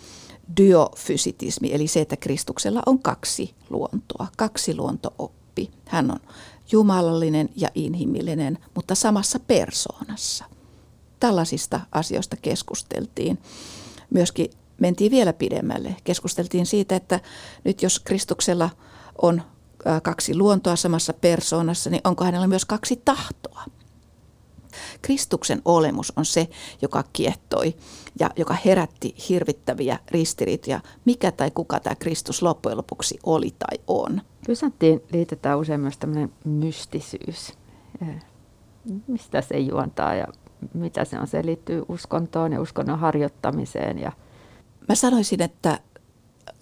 dyofysitismi, 0.57 1.73
eli 1.73 1.87
se, 1.87 2.01
että 2.01 2.17
Kristuksella 2.17 2.83
on 2.85 2.99
kaksi 2.99 3.55
luontoa, 3.69 4.27
kaksi 4.37 4.75
luontooppi. 4.75 5.71
Hän 5.87 6.11
on 6.11 6.19
jumalallinen 6.71 7.49
ja 7.55 7.69
inhimillinen, 7.75 8.57
mutta 8.75 8.95
samassa 8.95 9.39
persoonassa. 9.39 10.45
Tällaisista 11.19 11.79
asioista 11.91 12.35
keskusteltiin. 12.35 13.37
Myöskin 14.09 14.49
mentiin 14.79 15.11
vielä 15.11 15.33
pidemmälle. 15.33 15.95
Keskusteltiin 16.03 16.65
siitä, 16.65 16.95
että 16.95 17.19
nyt 17.63 17.81
jos 17.81 17.99
Kristuksella 17.99 18.69
on 19.21 19.41
kaksi 20.03 20.35
luontoa 20.37 20.75
samassa 20.75 21.13
persoonassa, 21.13 21.89
niin 21.89 22.01
onko 22.03 22.23
hänellä 22.23 22.47
myös 22.47 22.65
kaksi 22.65 23.01
tahtoa? 23.05 23.63
Kristuksen 25.01 25.61
olemus 25.65 26.13
on 26.15 26.25
se, 26.25 26.47
joka 26.81 27.03
kiehtoi 27.13 27.75
ja 28.19 28.29
joka 28.35 28.55
herätti 28.65 29.15
hirvittäviä 29.29 29.99
ristiriitoja, 30.11 30.79
mikä 31.05 31.31
tai 31.31 31.51
kuka 31.51 31.79
tämä 31.79 31.95
Kristus 31.95 32.41
loppujen 32.41 32.77
lopuksi 32.77 33.19
oli 33.23 33.55
tai 33.59 33.77
on. 33.87 34.21
Byzanttiin 34.47 35.01
liitetään 35.11 35.59
usein 35.59 35.79
myös 35.79 35.97
tämmöinen 35.97 36.33
mystisyys. 36.43 37.53
Mistä 39.07 39.41
se 39.41 39.59
juontaa 39.59 40.15
ja 40.15 40.27
mitä 40.73 41.05
se 41.05 41.19
on? 41.19 41.27
Se 41.27 41.45
liittyy 41.45 41.85
uskontoon 41.89 42.51
ja 42.53 42.61
uskonnon 42.61 42.99
harjoittamiseen. 42.99 43.99
Ja... 43.99 44.11
Mä 44.89 44.95
sanoisin, 44.95 45.41
että 45.41 45.79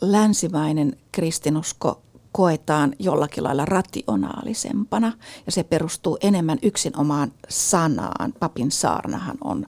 länsimainen 0.01 0.97
kristinusko 1.11 2.02
koetaan 2.33 2.93
jollakin 2.99 3.43
lailla 3.43 3.65
rationaalisempana. 3.65 5.13
Ja 5.45 5.51
se 5.51 5.63
perustuu 5.63 6.17
enemmän 6.21 6.57
yksin 6.61 6.99
omaan 6.99 7.31
sanaan. 7.49 8.33
Papin 8.39 8.71
saarnahan 8.71 9.37
on 9.43 9.65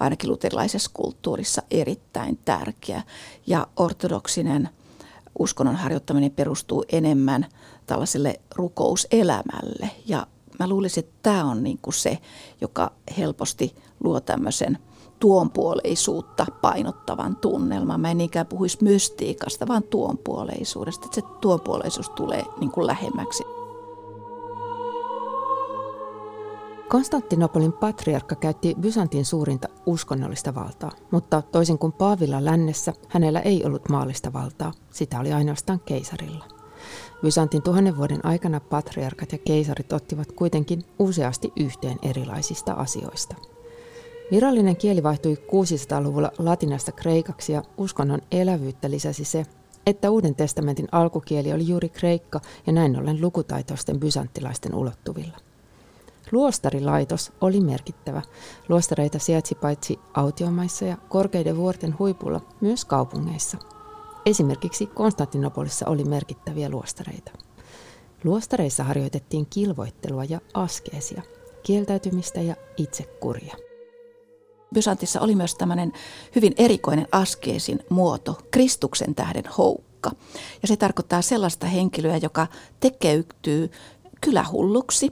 ainakin 0.00 0.30
luterilaisessa 0.30 0.90
kulttuurissa 0.94 1.62
erittäin 1.70 2.38
tärkeä. 2.44 3.02
Ja 3.46 3.66
ortodoksinen 3.76 4.68
uskonnon 5.38 5.76
harjoittaminen 5.76 6.30
perustuu 6.30 6.84
enemmän 6.92 7.46
tällaiselle 7.86 8.40
rukouselämälle. 8.54 9.90
Ja 10.06 10.26
mä 10.58 10.68
luulisin, 10.68 11.04
että 11.04 11.18
tämä 11.22 11.44
on 11.44 11.62
niin 11.62 11.78
kuin 11.82 11.94
se, 11.94 12.18
joka 12.60 12.92
helposti 13.18 13.74
luo 14.00 14.20
tämmöisen– 14.20 14.78
tuonpuoleisuutta 15.24 16.46
painottavan 16.60 17.36
tunnelman. 17.36 18.00
Mä 18.00 18.10
en 18.10 18.18
niinkään 18.18 18.46
puhuisi 18.46 18.78
mystiikasta, 18.80 19.68
vaan 19.68 19.82
tuonpuoleisuudesta. 19.82 21.06
Että 21.06 21.14
se 21.14 21.22
tuonpuoleisuus 21.40 22.10
tulee 22.10 22.44
niin 22.60 22.70
kuin 22.70 22.86
lähemmäksi. 22.86 23.44
Konstantinopolin 26.88 27.72
patriarkka 27.72 28.34
käytti 28.34 28.74
Byzantin 28.80 29.24
suurinta 29.24 29.68
uskonnollista 29.86 30.54
valtaa, 30.54 30.90
mutta 31.10 31.42
toisin 31.42 31.78
kuin 31.78 31.92
Paavilla 31.92 32.44
lännessä, 32.44 32.92
hänellä 33.08 33.40
ei 33.40 33.64
ollut 33.64 33.88
maallista 33.88 34.32
valtaa, 34.32 34.72
sitä 34.90 35.20
oli 35.20 35.32
ainoastaan 35.32 35.80
keisarilla. 35.80 36.44
Byzantin 37.22 37.62
tuhannen 37.62 37.96
vuoden 37.96 38.26
aikana 38.26 38.60
patriarkat 38.60 39.32
ja 39.32 39.38
keisarit 39.38 39.92
ottivat 39.92 40.32
kuitenkin 40.32 40.84
useasti 40.98 41.52
yhteen 41.56 41.98
erilaisista 42.02 42.72
asioista– 42.72 43.34
Virallinen 44.30 44.76
kieli 44.76 45.02
vaihtui 45.02 45.34
600-luvulla 45.34 46.30
latinasta 46.38 46.92
kreikaksi 46.92 47.52
ja 47.52 47.62
uskonnon 47.76 48.20
elävyyttä 48.30 48.90
lisäsi 48.90 49.24
se, 49.24 49.46
että 49.86 50.10
Uuden 50.10 50.34
testamentin 50.34 50.88
alkukieli 50.92 51.52
oli 51.52 51.68
juuri 51.68 51.88
kreikka 51.88 52.40
ja 52.66 52.72
näin 52.72 52.98
ollen 52.98 53.20
lukutaitoisten 53.20 54.00
bysanttilaisten 54.00 54.74
ulottuvilla. 54.74 55.36
Luostarilaitos 56.32 57.32
oli 57.40 57.60
merkittävä. 57.60 58.22
Luostareita 58.68 59.18
sijaitsi 59.18 59.54
paitsi 59.54 59.98
autiomaissa 60.14 60.84
ja 60.84 60.96
korkeiden 61.08 61.56
vuorten 61.56 61.98
huipulla 61.98 62.40
myös 62.60 62.84
kaupungeissa. 62.84 63.58
Esimerkiksi 64.26 64.86
Konstantinopolissa 64.86 65.88
oli 65.88 66.04
merkittäviä 66.04 66.68
luostareita. 66.68 67.30
Luostareissa 68.24 68.84
harjoitettiin 68.84 69.46
kilvoittelua 69.46 70.24
ja 70.24 70.40
askeesia, 70.54 71.22
kieltäytymistä 71.62 72.40
ja 72.40 72.56
itsekuria. 72.76 73.56
Bysantissa 74.74 75.20
oli 75.20 75.34
myös 75.34 75.54
tämmöinen 75.54 75.92
hyvin 76.36 76.54
erikoinen 76.58 77.08
askeesin 77.12 77.80
muoto, 77.90 78.38
Kristuksen 78.50 79.14
tähden 79.14 79.44
houkka. 79.58 80.10
Ja 80.62 80.68
se 80.68 80.76
tarkoittaa 80.76 81.22
sellaista 81.22 81.66
henkilöä, 81.66 82.16
joka 82.16 82.46
tekeytyy 82.80 83.70
kylähulluksi. 84.20 85.10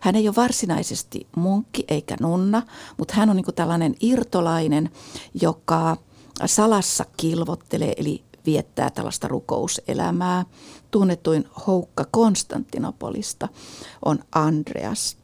Hän 0.00 0.16
ei 0.16 0.28
ole 0.28 0.36
varsinaisesti 0.36 1.26
munkki 1.36 1.84
eikä 1.88 2.16
nunna, 2.20 2.62
mutta 2.96 3.14
hän 3.14 3.30
on 3.30 3.36
niin 3.36 3.54
tällainen 3.54 3.94
irtolainen, 4.00 4.90
joka 5.40 5.96
salassa 6.46 7.04
kilvottelee, 7.16 7.94
eli 7.96 8.24
viettää 8.46 8.90
tällaista 8.90 9.28
rukouselämää. 9.28 10.44
Tunnetuin 10.90 11.48
houkka 11.66 12.04
Konstantinopolista 12.10 13.48
on 14.04 14.18
Andreas 14.32 15.16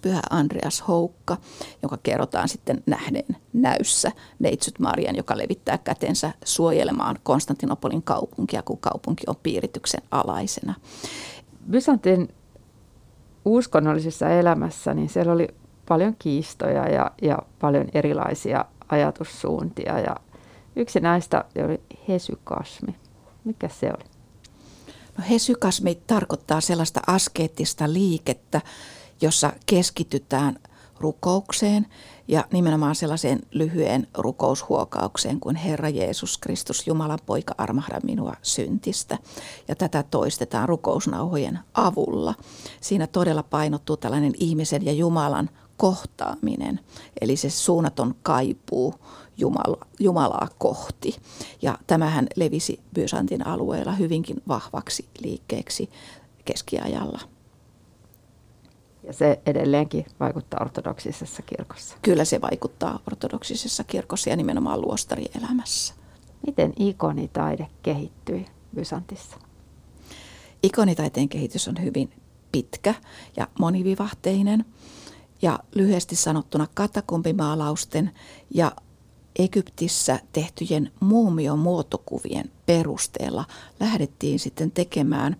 pyhä 0.00 0.20
Andreas 0.30 0.88
Houkka, 0.88 1.36
joka 1.82 1.98
kerrotaan 2.02 2.48
sitten 2.48 2.82
nähneen 2.86 3.36
näyssä 3.52 4.12
Neitsyt 4.38 4.78
Marian, 4.78 5.16
joka 5.16 5.38
levittää 5.38 5.78
kätensä 5.78 6.32
suojelemaan 6.44 7.18
Konstantinopolin 7.22 8.02
kaupunkia, 8.02 8.62
kun 8.62 8.78
kaupunki 8.78 9.24
on 9.26 9.36
piirityksen 9.42 10.02
alaisena. 10.10 10.74
Byzantin 11.70 12.28
uskonnollisessa 13.44 14.28
elämässä, 14.28 14.94
niin 14.94 15.08
siellä 15.08 15.32
oli 15.32 15.48
paljon 15.88 16.16
kiistoja 16.18 16.88
ja, 16.88 17.10
ja 17.22 17.38
paljon 17.60 17.88
erilaisia 17.94 18.64
ajatussuuntia. 18.88 19.98
Ja 19.98 20.16
yksi 20.76 21.00
näistä 21.00 21.44
oli 21.64 21.80
hesykasmi. 22.08 22.94
Mikä 23.44 23.68
se 23.68 23.86
oli? 23.86 24.04
No 25.18 25.24
hesykasmi 25.30 25.94
tarkoittaa 26.06 26.60
sellaista 26.60 27.00
askeettista 27.06 27.92
liikettä, 27.92 28.60
jossa 29.20 29.52
keskitytään 29.66 30.58
rukoukseen 31.00 31.86
ja 32.28 32.44
nimenomaan 32.52 32.94
sellaiseen 32.94 33.40
lyhyen 33.50 34.06
rukoushuokaukseen 34.14 35.40
kuin 35.40 35.56
Herra 35.56 35.88
Jeesus 35.88 36.38
Kristus, 36.38 36.86
Jumalan 36.86 37.18
poika, 37.26 37.54
armahda 37.58 38.00
minua 38.02 38.34
syntistä. 38.42 39.18
Ja 39.68 39.74
tätä 39.74 40.02
toistetaan 40.02 40.68
rukousnauhojen 40.68 41.58
avulla. 41.74 42.34
Siinä 42.80 43.06
todella 43.06 43.42
painottuu 43.42 43.96
tällainen 43.96 44.32
ihmisen 44.38 44.84
ja 44.84 44.92
Jumalan 44.92 45.50
kohtaaminen, 45.76 46.80
eli 47.20 47.36
se 47.36 47.50
suunnaton 47.50 48.14
kaipuu 48.22 48.94
Jumala, 49.36 49.86
Jumalaa 50.00 50.48
kohti. 50.58 51.16
Ja 51.62 51.78
tämähän 51.86 52.26
levisi 52.36 52.80
Byzantin 52.94 53.46
alueella 53.46 53.92
hyvinkin 53.92 54.42
vahvaksi 54.48 55.08
liikkeeksi 55.22 55.90
keskiajalla. 56.44 57.35
Ja 59.06 59.12
se 59.12 59.40
edelleenkin 59.46 60.06
vaikuttaa 60.20 60.60
ortodoksisessa 60.62 61.42
kirkossa. 61.42 61.96
Kyllä 62.02 62.24
se 62.24 62.40
vaikuttaa 62.40 63.00
ortodoksisessa 63.06 63.84
kirkossa 63.84 64.30
ja 64.30 64.36
nimenomaan 64.36 64.80
luostarielämässä. 64.80 65.94
Miten 66.46 66.72
ikonitaide 66.78 67.68
kehittyi 67.82 68.46
Bysantissa? 68.74 69.36
Ikonitaiteen 70.62 71.28
kehitys 71.28 71.68
on 71.68 71.82
hyvin 71.82 72.12
pitkä 72.52 72.94
ja 73.36 73.48
monivivahteinen. 73.58 74.64
Ja 75.42 75.58
lyhyesti 75.74 76.16
sanottuna 76.16 76.66
katakombimaalausten 76.74 78.10
ja 78.50 78.72
Egyptissä 79.38 80.20
tehtyjen 80.32 80.92
muumiomuotokuvien 81.00 82.50
perusteella 82.66 83.44
lähdettiin 83.80 84.38
sitten 84.38 84.70
tekemään 84.70 85.36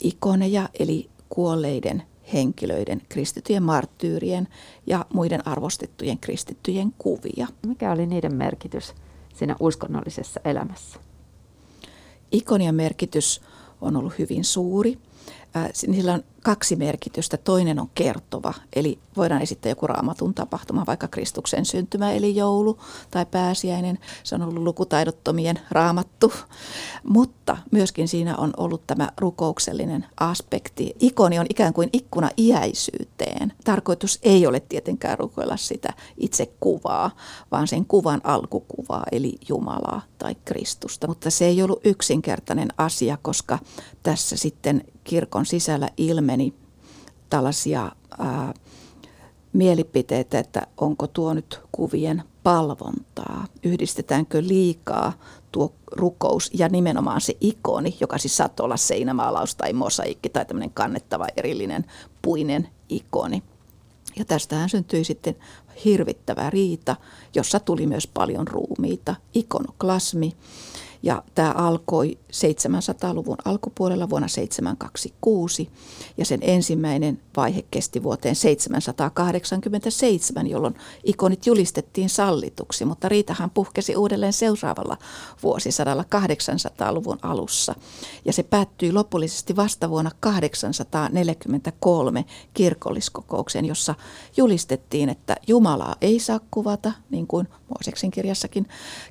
ikoneja 0.00 0.68
eli 0.78 1.10
kuolleiden 1.28 2.02
henkilöiden, 2.32 3.02
kristittyjen 3.08 3.62
marttyyrien 3.62 4.48
ja 4.86 5.06
muiden 5.14 5.46
arvostettujen 5.46 6.18
kristittyjen 6.18 6.94
kuvia. 6.98 7.46
Mikä 7.66 7.92
oli 7.92 8.06
niiden 8.06 8.34
merkitys 8.34 8.94
siinä 9.34 9.56
uskonnollisessa 9.60 10.40
elämässä? 10.44 10.98
Ikonien 12.32 12.74
merkitys 12.74 13.40
on 13.80 13.96
ollut 13.96 14.18
hyvin 14.18 14.44
suuri. 14.44 14.98
Niillä 15.86 16.14
on 16.14 16.24
kaksi 16.42 16.76
merkitystä. 16.76 17.36
Toinen 17.36 17.80
on 17.80 17.90
kertova, 17.94 18.54
eli 18.76 18.98
voidaan 19.16 19.42
esittää 19.42 19.70
joku 19.70 19.86
raamatun 19.86 20.34
tapahtuma, 20.34 20.86
vaikka 20.86 21.08
Kristuksen 21.08 21.64
syntymä, 21.64 22.12
eli 22.12 22.36
joulu 22.36 22.78
tai 23.10 23.26
pääsiäinen. 23.26 23.98
Se 24.22 24.34
on 24.34 24.42
ollut 24.42 24.62
lukutaidottomien 24.62 25.60
raamattu, 25.70 26.32
mutta 27.04 27.56
myöskin 27.70 28.08
siinä 28.08 28.36
on 28.36 28.52
ollut 28.56 28.86
tämä 28.86 29.08
rukouksellinen 29.18 30.06
aspekti. 30.20 30.94
Ikoni 31.00 31.38
on 31.38 31.46
ikään 31.48 31.72
kuin 31.72 31.88
ikkuna 31.92 32.30
iäisyyteen. 32.38 33.52
Tarkoitus 33.64 34.18
ei 34.22 34.46
ole 34.46 34.60
tietenkään 34.60 35.18
rukoilla 35.18 35.56
sitä 35.56 35.92
itse 36.16 36.52
kuvaa, 36.60 37.10
vaan 37.52 37.68
sen 37.68 37.84
kuvan 37.84 38.20
alkukuvaa, 38.24 39.04
eli 39.12 39.36
Jumalaa 39.48 40.02
tai 40.18 40.34
Kristusta. 40.44 41.06
Mutta 41.06 41.30
se 41.30 41.44
ei 41.44 41.62
ollut 41.62 41.80
yksinkertainen 41.84 42.68
asia, 42.76 43.18
koska 43.22 43.58
tässä 44.02 44.36
sitten 44.36 44.84
kirkon 45.04 45.46
sisällä 45.46 45.88
ilmeni 46.28 46.54
tällaisia 47.30 47.92
ää, 48.18 48.54
mielipiteitä, 49.52 50.38
että 50.38 50.66
onko 50.76 51.06
tuo 51.06 51.34
nyt 51.34 51.60
kuvien 51.72 52.22
palvontaa, 52.42 53.46
yhdistetäänkö 53.62 54.42
liikaa 54.42 55.12
tuo 55.52 55.72
rukous 55.92 56.50
ja 56.54 56.68
nimenomaan 56.68 57.20
se 57.20 57.36
ikoni, 57.40 57.96
joka 58.00 58.18
siis 58.18 58.36
saattoi 58.36 58.64
olla 58.64 58.76
seinämaalaus 58.76 59.54
tai 59.54 59.72
mosaikki 59.72 60.28
tai 60.28 60.44
tämmöinen 60.44 60.70
kannettava 60.70 61.26
erillinen 61.36 61.84
puinen 62.22 62.68
ikoni. 62.88 63.42
Ja 64.16 64.24
tästähän 64.24 64.68
syntyi 64.68 65.04
sitten 65.04 65.36
hirvittävä 65.84 66.50
riita, 66.50 66.96
jossa 67.34 67.60
tuli 67.60 67.86
myös 67.86 68.06
paljon 68.06 68.48
ruumiita, 68.48 69.14
ikonoklasmi. 69.34 70.32
Ja 71.02 71.22
tämä 71.34 71.52
alkoi 71.52 72.18
700-luvun 72.32 73.36
alkupuolella 73.44 74.10
vuonna 74.10 74.28
726 74.28 75.70
ja 76.16 76.24
sen 76.24 76.40
ensimmäinen 76.42 77.20
vaihe 77.36 77.64
kesti 77.70 78.02
vuoteen 78.02 78.36
787, 78.36 80.46
jolloin 80.46 80.74
ikonit 81.04 81.46
julistettiin 81.46 82.08
sallituksi, 82.08 82.84
mutta 82.84 83.08
riitahan 83.08 83.50
puhkesi 83.50 83.96
uudelleen 83.96 84.32
seuraavalla 84.32 84.96
vuosisadalla 85.42 86.02
800-luvun 86.02 87.18
alussa. 87.22 87.74
Ja 88.24 88.32
se 88.32 88.42
päättyi 88.42 88.92
lopullisesti 88.92 89.56
vasta 89.56 89.90
vuonna 89.90 90.10
843 90.20 92.24
kirkolliskokoukseen, 92.54 93.64
jossa 93.64 93.94
julistettiin, 94.36 95.08
että 95.08 95.36
Jumalaa 95.46 95.96
ei 96.00 96.20
saa 96.20 96.40
kuvata, 96.50 96.92
niin 97.10 97.26
kuin 97.26 97.48
Mooseksen 97.68 98.10
kirjassakin 98.10 98.68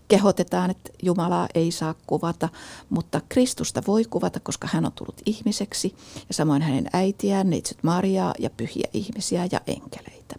kehotetaan, 0.08 0.70
että 0.70 0.92
Jumalaa 1.04 1.48
ei 1.56 1.72
saa 1.72 1.96
kuvata, 2.08 2.50
mutta 2.90 3.07
Kristusta 3.30 3.82
voi 3.88 4.04
kuvata, 4.10 4.40
koska 4.40 4.68
hän 4.72 4.86
on 4.86 4.92
tullut 4.92 5.22
ihmiseksi 5.26 5.96
ja 6.28 6.34
samoin 6.34 6.62
hänen 6.62 6.88
äitiään, 6.94 7.50
neitsyt 7.50 7.84
Mariaa 7.84 8.34
ja 8.40 8.50
pyhiä 8.50 8.88
ihmisiä 8.94 9.48
ja 9.52 9.62
enkeleitä. 9.68 10.36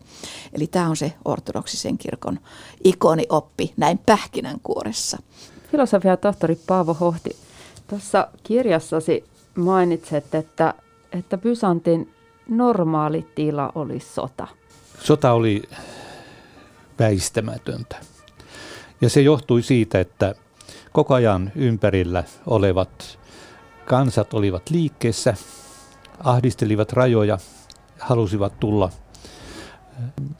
Eli 0.52 0.66
tämä 0.66 0.88
on 0.88 0.96
se 0.96 1.12
ortodoksisen 1.24 1.98
kirkon 1.98 2.38
ikonioppi 2.84 3.72
näin 3.76 3.98
pähkinänkuoressa. 3.98 5.18
Filosofia 5.70 6.16
tohtori 6.16 6.58
Paavo 6.66 6.94
Hohti, 6.94 7.36
tuossa 7.88 8.28
kirjassasi 8.42 9.24
mainitset, 9.56 10.34
että, 10.34 10.74
että 11.12 11.38
Byzantin 11.38 12.14
normaali 12.48 13.26
tila 13.34 13.72
oli 13.74 14.00
sota. 14.00 14.46
Sota 15.00 15.32
oli 15.32 15.62
väistämätöntä. 16.98 17.96
Ja 19.00 19.08
se 19.08 19.20
johtui 19.20 19.62
siitä, 19.62 20.00
että 20.00 20.34
koko 20.98 21.14
ajan 21.14 21.52
ympärillä 21.54 22.24
olevat 22.46 23.18
kansat 23.84 24.34
olivat 24.34 24.70
liikkeessä, 24.70 25.34
ahdistelivat 26.24 26.92
rajoja, 26.92 27.38
halusivat 27.98 28.60
tulla 28.60 28.90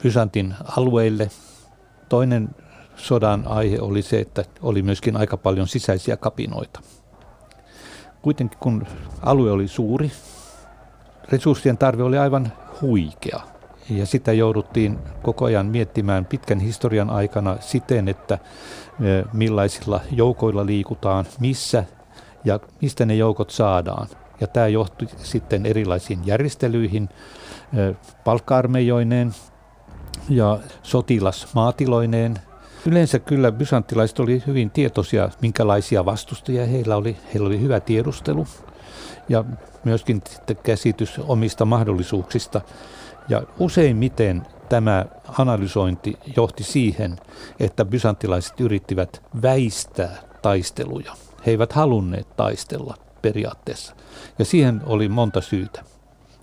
Byzantin 0.03 0.55
alueille. 0.77 1.31
Toinen 2.09 2.49
sodan 2.97 3.45
aihe 3.47 3.81
oli 3.81 4.03
se, 4.03 4.19
että 4.21 4.45
oli 4.63 4.83
myöskin 4.83 5.17
aika 5.17 5.37
paljon 5.37 5.69
sisäisiä 5.69 6.17
kapinoita. 6.17 6.81
Kuitenkin 8.23 8.59
kun 8.59 8.87
alue 9.23 9.51
oli 9.51 9.69
suuri, 9.69 10.13
resurssien 11.29 11.79
tarve 11.79 12.03
oli 12.03 12.19
aivan 12.19 12.53
huikea. 12.81 13.41
Ja 13.91 14.07
sitä 14.07 14.33
jouduttiin 14.33 14.99
koko 15.23 15.45
ajan 15.45 15.67
miettimään 15.67 16.25
pitkän 16.25 16.61
historian 16.61 17.11
aikana 17.11 17.57
siten, 17.61 18.09
että 18.09 18.39
millaisilla 19.33 20.01
joukoilla 20.11 20.67
liikutaan, 20.67 21.25
missä 21.41 21.85
ja 22.45 22.61
mistä 22.83 23.07
ne 23.07 23.15
joukot 23.15 23.51
saadaan. 23.51 24.09
Ja 24.41 24.47
tämä 24.47 24.69
johtui 24.69 25.09
sitten 25.17 25.67
erilaisiin 25.67 26.19
järjestelyihin, 26.27 27.09
palkka-armeijoineen 28.25 29.35
ja 30.29 30.59
sotilasmaatiloineen. 30.83 32.39
Yleensä 32.87 33.19
kyllä 33.19 33.53
bysanttilaiset 33.53 34.21
oli 34.21 34.43
hyvin 34.47 34.71
tietoisia, 34.71 35.31
minkälaisia 35.43 36.05
vastustajia 36.05 36.67
heillä 36.67 36.97
oli. 36.97 37.17
Heillä 37.35 37.47
oli 37.47 37.61
hyvä 37.61 37.81
tiedustelu 37.81 38.47
ja 39.29 39.45
myöskin 39.85 40.23
käsitys 40.63 41.21
omista 41.29 41.65
mahdollisuuksista. 41.65 42.61
Ja 43.29 43.43
useimmiten 43.59 44.47
tämä 44.69 45.07
analysointi 45.39 46.19
johti 46.37 46.65
siihen, 46.65 47.17
että 47.61 47.85
bysanttilaiset 47.85 48.61
yrittivät 48.61 49.23
väistää 49.43 50.17
taisteluja. 50.43 51.13
He 51.47 51.51
eivät 51.51 51.73
halunneet 51.73 52.37
taistella 52.37 52.95
periaatteessa. 53.23 53.95
Ja 54.39 54.45
siihen 54.45 54.81
oli 54.87 55.09
monta 55.09 55.41
syytä. 55.41 55.85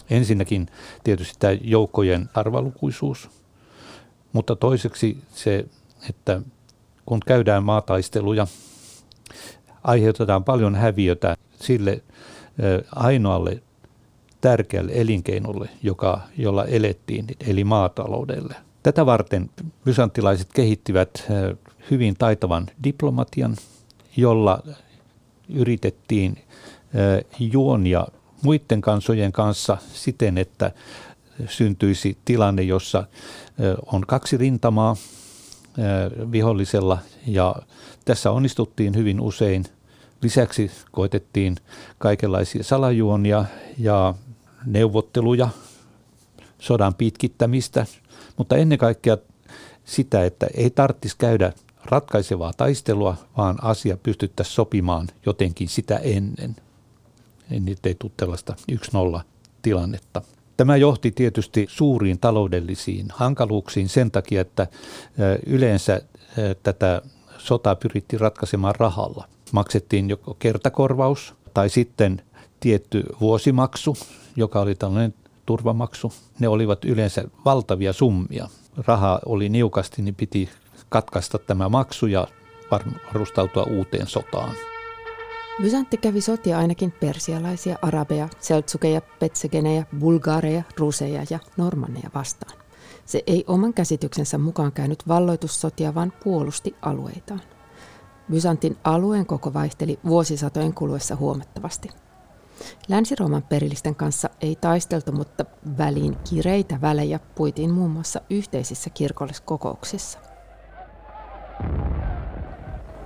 Ensinnäkin 0.10 0.68
tietysti 1.04 1.36
tämä 1.40 1.54
joukkojen 1.62 2.30
arvalukuisuus, 2.34 3.30
mutta 4.34 4.56
toiseksi 4.56 5.18
se, 5.34 5.66
että 6.10 6.42
kun 7.06 7.20
käydään 7.26 7.64
maataisteluja, 7.64 8.48
aiheutetaan 9.84 10.44
paljon 10.44 10.76
häviötä 10.76 11.38
sille 11.56 12.04
ainoalle 12.96 13.62
tärkeälle 14.46 14.92
elinkeinolle, 14.96 15.70
joka, 15.84 16.22
jolla 16.38 16.66
elettiin, 16.66 17.26
eli 17.48 17.64
maataloudelle. 17.64 18.56
Tätä 18.84 19.06
varten 19.06 19.50
bysanttilaiset 19.86 20.48
kehittivät 20.54 21.24
hyvin 21.92 22.16
taitavan 22.18 22.68
diplomatian, 22.84 23.56
jolla 24.18 24.64
yritettiin 25.50 26.38
juonia 27.40 28.08
muiden 28.42 28.82
kansojen 28.82 29.32
kanssa 29.32 29.78
siten, 29.94 30.38
että 30.38 30.72
syntyisi 31.48 32.18
tilanne, 32.26 32.62
jossa 32.62 33.04
on 33.86 34.02
kaksi 34.08 34.38
rintamaa 34.38 34.96
vihollisella 36.32 36.98
ja 37.28 37.56
tässä 38.06 38.32
onnistuttiin 38.32 38.96
hyvin 38.96 39.22
usein. 39.22 39.66
Lisäksi 40.22 40.72
koitettiin 40.92 41.56
kaikenlaisia 41.98 42.64
salajuonia 42.64 43.46
ja 43.78 44.14
neuvotteluja, 44.66 45.50
sodan 46.60 46.94
pitkittämistä, 46.94 47.86
mutta 48.38 48.58
ennen 48.58 48.78
kaikkea 48.78 49.18
sitä, 49.86 50.26
että 50.26 50.48
ei 50.54 50.70
tarvitsisi 50.70 51.16
käydä 51.18 51.54
ratkaisevaa 51.86 52.54
taistelua, 52.54 53.16
vaan 53.38 53.58
asia 53.62 53.98
pystyttäisiin 53.98 54.56
sopimaan 54.56 55.08
jotenkin 55.26 55.68
sitä 55.68 55.98
ennen. 55.98 56.56
Niin 57.50 57.78
ei 57.84 57.96
tule 57.96 58.12
tällaista 58.18 58.56
1-0 59.18 59.22
tilannetta. 59.62 60.22
Tämä 60.58 60.78
johti 60.78 61.12
tietysti 61.12 61.68
suuriin 61.70 62.20
taloudellisiin 62.20 63.06
hankaluuksiin 63.10 63.90
sen 63.90 64.12
takia, 64.12 64.42
että 64.42 64.68
yleensä 65.46 66.02
tätä 66.64 67.02
sotaa 67.38 67.76
pyrittiin 67.76 68.20
ratkaisemaan 68.20 68.76
rahalla. 68.76 69.28
Maksettiin 69.52 70.10
joko 70.10 70.34
kertakorvaus 70.34 71.34
tai 71.54 71.70
sitten 71.70 72.22
tietty 72.66 73.04
vuosimaksu, 73.22 73.98
joka 74.36 74.62
oli 74.62 74.76
tällainen 74.76 75.14
turvamaksu. 75.46 76.14
Ne 76.40 76.48
olivat 76.48 76.86
yleensä 76.86 77.24
valtavia 77.46 77.94
summia. 77.94 78.48
Raha 78.78 79.20
oli 79.26 79.50
niukasti, 79.50 80.02
niin 80.02 80.16
piti 80.16 80.50
katkaista 80.90 81.38
tämä 81.38 81.70
maksu 81.70 82.06
ja 82.08 82.28
varustautua 83.14 83.64
uuteen 83.64 84.08
sotaan. 84.08 84.56
Byzantti 85.62 85.98
kävi 85.98 86.22
sotia 86.22 86.58
ainakin 86.58 86.92
persialaisia, 86.92 87.78
arabeja, 87.82 88.30
seltsukeja, 88.40 89.02
petsegenejä, 89.20 89.86
bulgaareja, 90.00 90.64
ruseja 90.78 91.26
ja 91.30 91.40
normanneja 91.58 92.10
vastaan. 92.16 92.58
Se 93.06 93.24
ei 93.28 93.44
oman 93.48 93.74
käsityksensä 93.74 94.38
mukaan 94.38 94.72
käynyt 94.72 95.08
valloitussotia, 95.08 95.96
vaan 95.96 96.14
puolusti 96.24 96.76
alueitaan. 96.82 97.42
Byzantin 98.32 98.78
alueen 98.84 99.26
koko 99.26 99.54
vaihteli 99.54 100.00
vuosisatojen 100.06 100.74
kuluessa 100.74 101.16
huomattavasti– 101.16 101.90
Länsi-Rooman 102.88 103.44
perillisten 103.44 103.96
kanssa 103.96 104.30
ei 104.42 104.56
taisteltu, 104.62 105.12
mutta 105.12 105.46
väliin 105.78 106.18
kireitä 106.30 106.82
välejä 106.82 107.20
puitiin 107.36 107.72
muun 107.72 107.92
muassa 107.92 108.22
yhteisissä 108.30 108.90
kirkolliskokouksissa. 108.90 110.20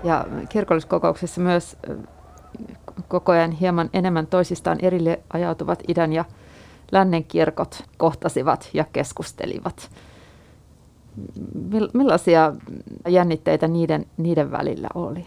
Ja 0.04 0.26
kirkolliskokouksissa 0.50 1.42
myös 1.42 1.78
koko 3.08 3.32
ajan 3.32 3.52
hieman 3.52 3.90
enemmän 3.94 4.28
toisistaan 4.28 4.78
erille 4.82 5.20
ajautuvat 5.34 5.84
idän 5.88 6.14
ja 6.14 6.26
lännen 6.92 7.24
kirkot 7.24 7.84
kohtasivat 7.98 8.70
ja 8.74 8.86
keskustelivat. 8.94 9.92
Millaisia 11.94 12.54
jännitteitä 13.08 13.68
niiden, 13.68 14.06
niiden 14.18 14.52
välillä 14.52 14.88
oli? 14.94 15.26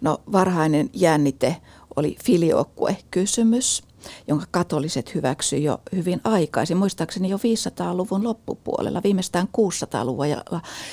No 0.00 0.18
varhainen 0.32 0.90
jännite 0.92 1.56
oli 1.96 2.16
filiokkue-kysymys, 2.24 3.82
jonka 4.28 4.46
katoliset 4.50 5.14
hyväksyi 5.14 5.64
jo 5.64 5.80
hyvin 5.92 6.20
aikaisin, 6.24 6.76
muistaakseni 6.76 7.28
jo 7.28 7.36
500-luvun 7.36 8.24
loppupuolella, 8.24 9.02
viimeistään 9.04 9.48
600-luvulla. 9.58 10.26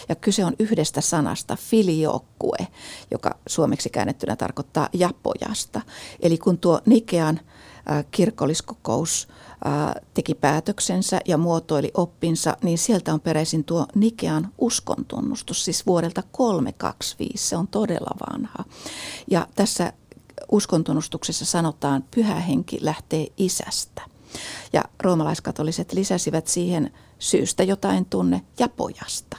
Ja 0.10 0.16
kyse 0.16 0.46
on 0.46 0.54
yhdestä 0.60 1.02
sanasta, 1.02 1.56
filiokkue, 1.56 2.68
joka 3.12 3.38
suomeksi 3.48 3.90
käännettynä 3.90 4.36
tarkoittaa 4.36 4.90
japojasta. 4.94 5.82
Eli 6.20 6.38
kun 6.38 6.58
tuo 6.58 6.82
Nikean 6.86 7.40
kirkolliskokous 8.12 9.28
teki 10.14 10.36
päätöksensä 10.36 11.20
ja 11.28 11.38
muotoili 11.38 11.92
oppinsa, 11.94 12.58
niin 12.64 12.78
sieltä 12.78 13.14
on 13.14 13.22
peräisin 13.22 13.64
tuo 13.64 13.86
Nikean 13.96 14.50
uskontunnustus, 14.58 15.66
siis 15.66 15.86
vuodelta 15.86 16.24
325. 16.32 17.48
Se 17.48 17.58
on 17.58 17.68
todella 17.68 18.12
vanha. 18.30 18.64
Ja 19.32 19.48
tässä 19.56 19.94
uskontunnustuksessa 20.52 21.46
sanotaan, 21.46 22.04
pyhä 22.16 22.36
henki 22.36 22.78
lähtee 22.82 23.28
isästä. 23.38 24.02
Ja 24.74 24.84
roomalaiskatoliset 25.00 25.94
lisäsivät 25.94 26.48
siihen 26.48 26.92
syystä 27.20 27.64
jotain 27.64 28.06
tunne 28.06 28.42
ja 28.60 28.70
pojasta. 28.70 29.38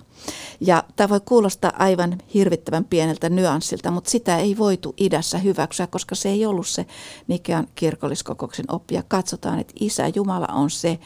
Ja 0.60 0.84
tämä 0.96 1.08
voi 1.08 1.20
kuulostaa 1.20 1.72
aivan 1.78 2.18
hirvittävän 2.34 2.84
pieneltä 2.84 3.28
nyanssilta, 3.28 3.90
mutta 3.90 4.10
sitä 4.10 4.36
ei 4.38 4.58
voitu 4.58 4.94
idässä 4.96 5.38
hyväksyä, 5.38 5.86
koska 5.86 6.14
se 6.14 6.28
ei 6.28 6.46
ollut 6.46 6.66
se 6.66 6.86
Nikean 7.26 7.68
kirkolliskokouksen 7.74 8.64
oppia. 8.68 9.02
Katsotaan, 9.08 9.58
että 9.58 9.74
isä 9.80 10.08
Jumala 10.14 10.46
on 10.46 10.70
se, 10.70 10.98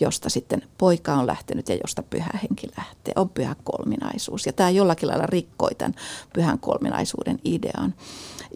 josta 0.00 0.30
sitten 0.30 0.62
poika 0.78 1.14
on 1.14 1.26
lähtenyt 1.26 1.68
ja 1.68 1.76
josta 1.82 2.02
pyhä 2.02 2.30
henki 2.42 2.68
lähtee. 2.76 3.12
On 3.16 3.28
pyhä 3.28 3.56
kolminaisuus. 3.64 4.46
Ja 4.46 4.52
tämä 4.52 4.70
jollakin 4.70 5.08
lailla 5.08 5.26
rikkoi 5.26 5.74
tämän 5.74 5.94
pyhän 6.32 6.58
kolminaisuuden 6.58 7.38
idean. 7.44 7.94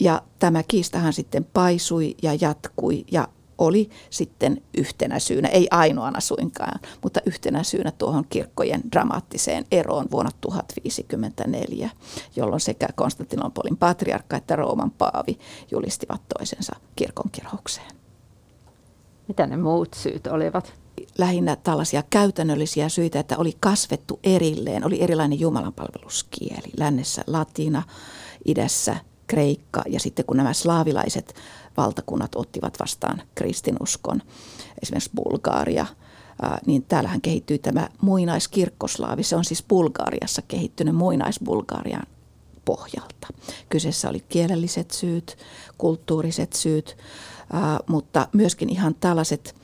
Ja 0.01 0.23
tämä 0.39 0.63
kiistahan 0.63 1.13
sitten 1.13 1.45
paisui 1.45 2.15
ja 2.23 2.35
jatkui 2.41 3.05
ja 3.13 3.29
oli 3.59 3.91
sitten 4.11 4.63
yhtenä 4.77 5.19
syynä, 5.19 5.49
ei 5.49 5.69
ainoana 5.71 6.21
suinkaan, 6.21 6.81
mutta 7.03 7.21
yhtenä 7.27 7.63
syynä 7.63 7.91
tuohon 7.91 8.25
kirkkojen 8.31 8.81
dramaattiseen 8.93 9.65
eroon 9.71 10.07
vuonna 10.11 10.31
1054, 10.41 11.91
jolloin 12.37 12.61
sekä 12.61 12.89
Konstantinopolin 12.95 13.77
patriarkka 13.77 14.37
että 14.37 14.57
Rooman 14.57 14.91
paavi 14.91 15.39
julistivat 15.71 16.21
toisensa 16.39 16.73
kirkonkiroukseen. 16.97 17.97
Mitä 19.29 19.47
ne 19.47 19.57
muut 19.57 19.95
syyt 19.95 20.27
olivat? 20.27 20.73
Lähinnä 21.19 21.57
tällaisia 21.57 22.03
käytännöllisiä 22.11 22.89
syitä, 22.89 23.21
että 23.21 23.39
oli 23.39 23.57
kasvettu 23.61 24.21
erilleen, 24.25 24.87
oli 24.87 25.03
erilainen 25.03 25.41
jumalanpalveluskieli. 25.41 26.71
Lännessä 26.79 27.25
latina, 27.27 27.83
idässä 28.45 28.97
kreikka 29.27 29.83
ja 29.89 30.01
sitten 30.01 30.25
kun 30.25 30.37
nämä 30.37 30.53
slaavilaiset 30.53 31.35
valtakunnat 31.77 32.35
ottivat 32.35 32.81
vastaan 32.81 33.23
kristinuskon, 33.35 34.23
esimerkiksi 34.83 35.11
Bulgaaria, 35.15 35.87
niin 36.67 36.83
täällähän 36.83 37.21
kehittyi 37.21 37.59
tämä 37.59 37.89
muinaiskirkkoslaavi. 38.03 39.23
Se 39.23 39.37
on 39.37 39.45
siis 39.45 39.63
Bulgaariassa 39.63 40.43
kehittynyt 40.43 40.97
muinaisbulgarian 40.97 42.07
pohjalta. 42.65 43.29
Kyseessä 43.69 44.09
oli 44.09 44.21
kielelliset 44.29 44.91
syyt, 44.91 45.39
kulttuuriset 45.79 46.53
syyt, 46.53 46.97
mutta 47.87 48.29
myöskin 48.33 48.71
ihan 48.71 48.95
tällaiset 48.95 49.57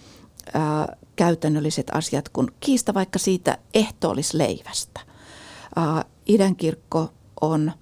käytännölliset 1.16 1.86
asiat, 1.94 2.28
kun 2.28 2.52
kiista 2.60 2.94
vaikka 2.94 3.18
siitä 3.18 3.58
ehtoollisleivästä. 3.74 5.00
Idän 6.26 6.56
kirkko 6.56 7.12
on 7.40 7.72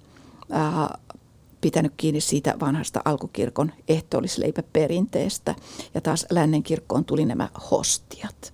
pitänyt 1.61 1.93
kiinni 1.97 2.21
siitä 2.21 2.55
vanhasta 2.59 3.01
alkukirkon 3.05 3.71
ehtoollisleipäperinteestä 3.87 5.55
ja 5.93 6.01
taas 6.01 6.25
lännen 6.29 6.63
kirkkoon 6.63 7.05
tuli 7.05 7.25
nämä 7.25 7.49
hostiat. 7.71 8.53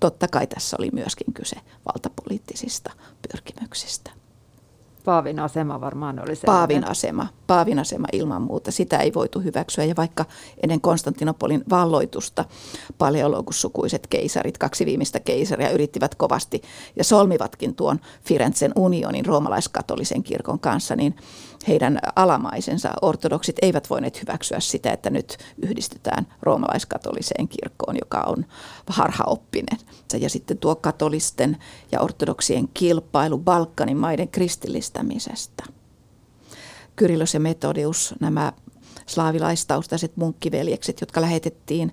Totta 0.00 0.28
kai 0.28 0.46
tässä 0.46 0.76
oli 0.78 0.90
myöskin 0.92 1.34
kyse 1.34 1.56
valtapoliittisista 1.86 2.92
pyrkimyksistä. 3.28 4.10
Paavin 5.04 5.38
asema 5.38 5.80
varmaan 5.80 6.22
oli 6.22 6.36
se. 6.36 6.46
Paavin 6.46 6.88
asema, 6.88 7.26
Paavin 7.46 7.78
asema 7.78 8.06
ilman 8.12 8.42
muuta. 8.42 8.70
Sitä 8.70 8.98
ei 8.98 9.14
voitu 9.14 9.40
hyväksyä. 9.40 9.84
Ja 9.84 9.96
vaikka 9.96 10.24
ennen 10.62 10.80
Konstantinopolin 10.80 11.64
valloitusta 11.70 12.44
paleologussukuiset 12.98 14.06
keisarit, 14.06 14.58
kaksi 14.58 14.86
viimeistä 14.86 15.20
keisaria, 15.20 15.70
yrittivät 15.70 16.14
kovasti 16.14 16.62
ja 16.96 17.04
solmivatkin 17.04 17.74
tuon 17.74 18.00
Firenzen 18.24 18.72
unionin 18.76 19.26
roomalaiskatolisen 19.26 20.22
kirkon 20.22 20.60
kanssa, 20.60 20.96
niin 20.96 21.16
heidän 21.68 21.98
alamaisensa 22.16 22.92
ortodoksit 23.02 23.56
eivät 23.62 23.90
voineet 23.90 24.20
hyväksyä 24.20 24.60
sitä, 24.60 24.92
että 24.92 25.10
nyt 25.10 25.38
yhdistetään 25.62 26.26
roomalaiskatoliseen 26.42 27.48
kirkkoon, 27.48 27.96
joka 28.00 28.20
on 28.26 28.46
harhaoppinen. 28.86 29.78
Ja 30.20 30.30
sitten 30.30 30.58
tuo 30.58 30.76
katolisten 30.76 31.56
ja 31.92 32.00
ortodoksien 32.00 32.68
kilpailu 32.74 33.38
Balkanin 33.38 33.96
maiden 33.96 34.28
kristillistämisestä. 34.28 35.64
Kyrillos 36.96 37.34
ja 37.34 37.40
Metodius, 37.40 38.14
nämä 38.20 38.52
slaavilaistaustaiset 39.06 40.16
munkkiveljekset, 40.16 41.00
jotka 41.00 41.20
lähetettiin 41.20 41.92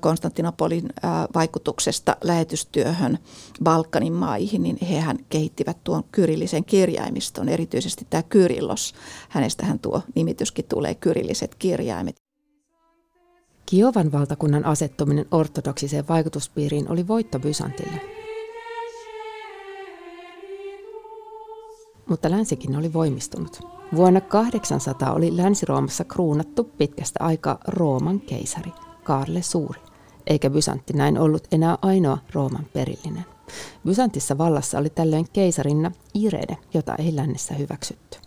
Konstantinopolin 0.00 0.88
vaikutuksesta 1.34 2.16
lähetystyöhön 2.24 3.18
Balkanin 3.64 4.12
maihin, 4.12 4.62
niin 4.62 4.78
hehän 4.86 5.18
kehittivät 5.28 5.84
tuon 5.84 6.04
kyrillisen 6.12 6.64
kirjaimiston, 6.64 7.48
erityisesti 7.48 8.06
tämä 8.10 8.22
Kyrillos. 8.22 8.94
Hänestähän 9.28 9.78
tuo 9.78 10.02
nimityskin 10.14 10.64
tulee 10.64 10.94
kyrilliset 10.94 11.54
kirjaimet. 11.54 12.16
Kiovan 13.66 14.12
valtakunnan 14.12 14.64
asettuminen 14.64 15.26
ortodoksiseen 15.30 16.08
vaikutuspiiriin 16.08 16.90
oli 16.90 17.08
voitto 17.08 17.38
Bysantille. 17.38 18.00
Mutta 22.08 22.30
länsikin 22.30 22.76
oli 22.76 22.92
voimistunut. 22.92 23.60
Vuonna 23.96 24.20
800 24.20 25.12
oli 25.12 25.36
Länsi-Roomassa 25.36 26.04
kruunattu 26.04 26.64
pitkästä 26.64 27.24
aikaa 27.24 27.58
Rooman 27.66 28.20
keisari– 28.20 28.72
Kaarle 29.10 29.42
Suuri, 29.42 29.80
eikä 30.26 30.50
Bysantti 30.50 30.92
näin 30.92 31.18
ollut 31.18 31.48
enää 31.52 31.78
ainoa 31.82 32.18
Rooman 32.32 32.66
perillinen. 32.72 33.24
Bysantissa 33.86 34.38
vallassa 34.38 34.78
oli 34.78 34.90
tällöin 34.90 35.26
keisarinna 35.32 35.92
Irene, 36.14 36.56
jota 36.74 36.94
ei 36.94 37.16
lännessä 37.16 37.54
hyväksytty. 37.54 38.18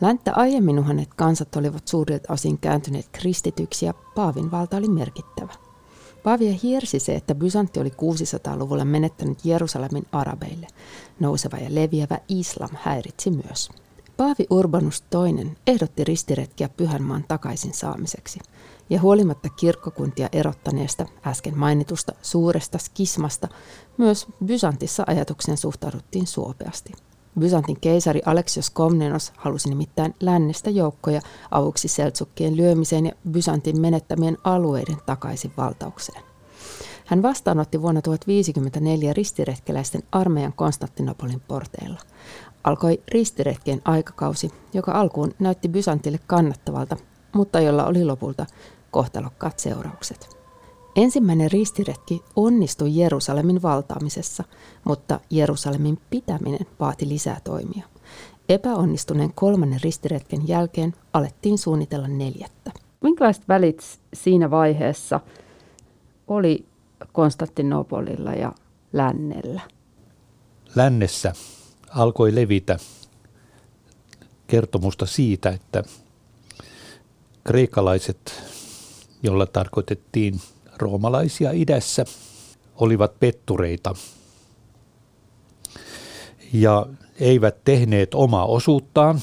Länttä 0.00 0.32
aiemmin 0.34 0.78
uhanneet 0.78 1.14
kansat 1.14 1.56
olivat 1.56 1.88
suurilta 1.88 2.32
osin 2.32 2.58
kääntyneet 2.58 3.08
kristityksi 3.12 3.86
ja 3.86 3.94
Paavin 4.14 4.50
valta 4.50 4.76
oli 4.76 4.88
merkittävä. 4.88 5.52
Paavia 6.22 6.52
hiersi 6.62 6.98
se, 6.98 7.14
että 7.14 7.34
Bysantti 7.34 7.80
oli 7.80 7.90
600-luvulla 7.90 8.84
menettänyt 8.84 9.44
Jerusalemin 9.44 10.06
arabeille. 10.12 10.66
Nouseva 11.20 11.56
ja 11.56 11.74
leviävä 11.74 12.18
islam 12.28 12.70
häiritsi 12.72 13.30
myös. 13.30 13.70
Paavi 14.16 14.46
Urbanus 14.50 15.04
II 15.14 15.56
ehdotti 15.66 16.04
ristiretkiä 16.04 16.68
Pyhänmaan 16.68 17.24
takaisin 17.28 17.74
saamiseksi– 17.74 18.38
ja 18.92 19.00
huolimatta 19.00 19.48
kirkkokuntia 19.48 20.28
erottaneesta 20.32 21.06
äsken 21.26 21.58
mainitusta 21.58 22.12
suuresta 22.22 22.78
skismasta, 22.78 23.48
myös 23.98 24.26
Bysantissa 24.44 25.04
ajatuksen 25.06 25.56
suhtauduttiin 25.56 26.26
suopeasti. 26.26 26.92
Byzantin 27.38 27.80
keisari 27.80 28.20
Aleksios 28.26 28.70
Komnenos 28.70 29.32
halusi 29.36 29.68
nimittäin 29.68 30.14
lännestä 30.20 30.70
joukkoja 30.70 31.20
avuksi 31.50 31.88
Seltsukkien 31.88 32.56
lyömiseen 32.56 33.06
ja 33.06 33.12
Byzantin 33.30 33.80
menettämien 33.80 34.38
alueiden 34.44 34.96
takaisin 35.06 35.52
valtaukseen. 35.56 36.22
Hän 37.06 37.22
vastaanotti 37.22 37.82
vuonna 37.82 38.02
1054 38.02 39.12
ristiretkeläisten 39.12 40.02
armeijan 40.12 40.52
Konstantinopolin 40.52 41.40
porteilla. 41.48 42.00
Alkoi 42.64 43.02
ristiretkien 43.12 43.82
aikakausi, 43.84 44.50
joka 44.74 44.92
alkuun 44.92 45.34
näytti 45.38 45.68
Bysantille 45.68 46.18
kannattavalta, 46.26 46.96
mutta 47.32 47.60
jolla 47.60 47.86
oli 47.86 48.04
lopulta 48.04 48.46
kohtalokkaat 48.90 49.58
seuraukset. 49.58 50.36
Ensimmäinen 50.96 51.52
ristiretki 51.52 52.22
onnistui 52.36 52.96
Jerusalemin 52.96 53.62
valtaamisessa, 53.62 54.44
mutta 54.84 55.20
Jerusalemin 55.30 55.98
pitäminen 56.10 56.66
vaati 56.80 57.08
lisää 57.08 57.40
toimia. 57.44 57.86
Epäonnistuneen 58.48 59.32
kolmannen 59.34 59.80
ristiretken 59.82 60.48
jälkeen 60.48 60.94
alettiin 61.12 61.58
suunnitella 61.58 62.08
neljättä. 62.08 62.70
Minkälaiset 63.00 63.48
välit 63.48 63.98
siinä 64.14 64.50
vaiheessa 64.50 65.20
oli 66.28 66.64
Konstantinopolilla 67.12 68.32
ja 68.32 68.52
lännellä? 68.92 69.60
Lännessä 70.76 71.32
alkoi 71.94 72.34
levitä 72.34 72.78
kertomusta 74.46 75.06
siitä, 75.06 75.48
että 75.48 75.82
Kreikalaiset, 77.44 78.42
jolla 79.22 79.46
tarkoitettiin 79.46 80.40
roomalaisia 80.76 81.50
idässä, 81.52 82.04
olivat 82.74 83.20
pettureita 83.20 83.94
ja 86.52 86.86
eivät 87.20 87.64
tehneet 87.64 88.14
omaa 88.14 88.46
osuuttaan 88.46 89.20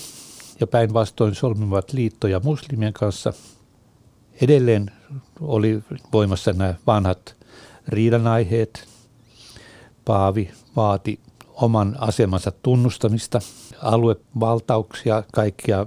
ja 0.60 0.68
päinvastoin 0.68 1.36
solmivat 1.36 1.94
liittoja 1.94 2.42
muslimien 2.44 2.94
kanssa. 2.94 3.34
Edelleen 4.42 4.92
oli 5.42 5.84
voimassa 6.14 6.54
nämä 6.54 6.74
vanhat 6.88 7.36
riidanaiheet. 7.88 8.88
Paavi 10.06 10.52
vaati 10.76 11.20
oman 11.62 11.95
asemansa 11.99 12.51
tunnustamista, 12.51 13.39
aluevaltauksia, 13.82 15.24
kaikkia, 15.34 15.86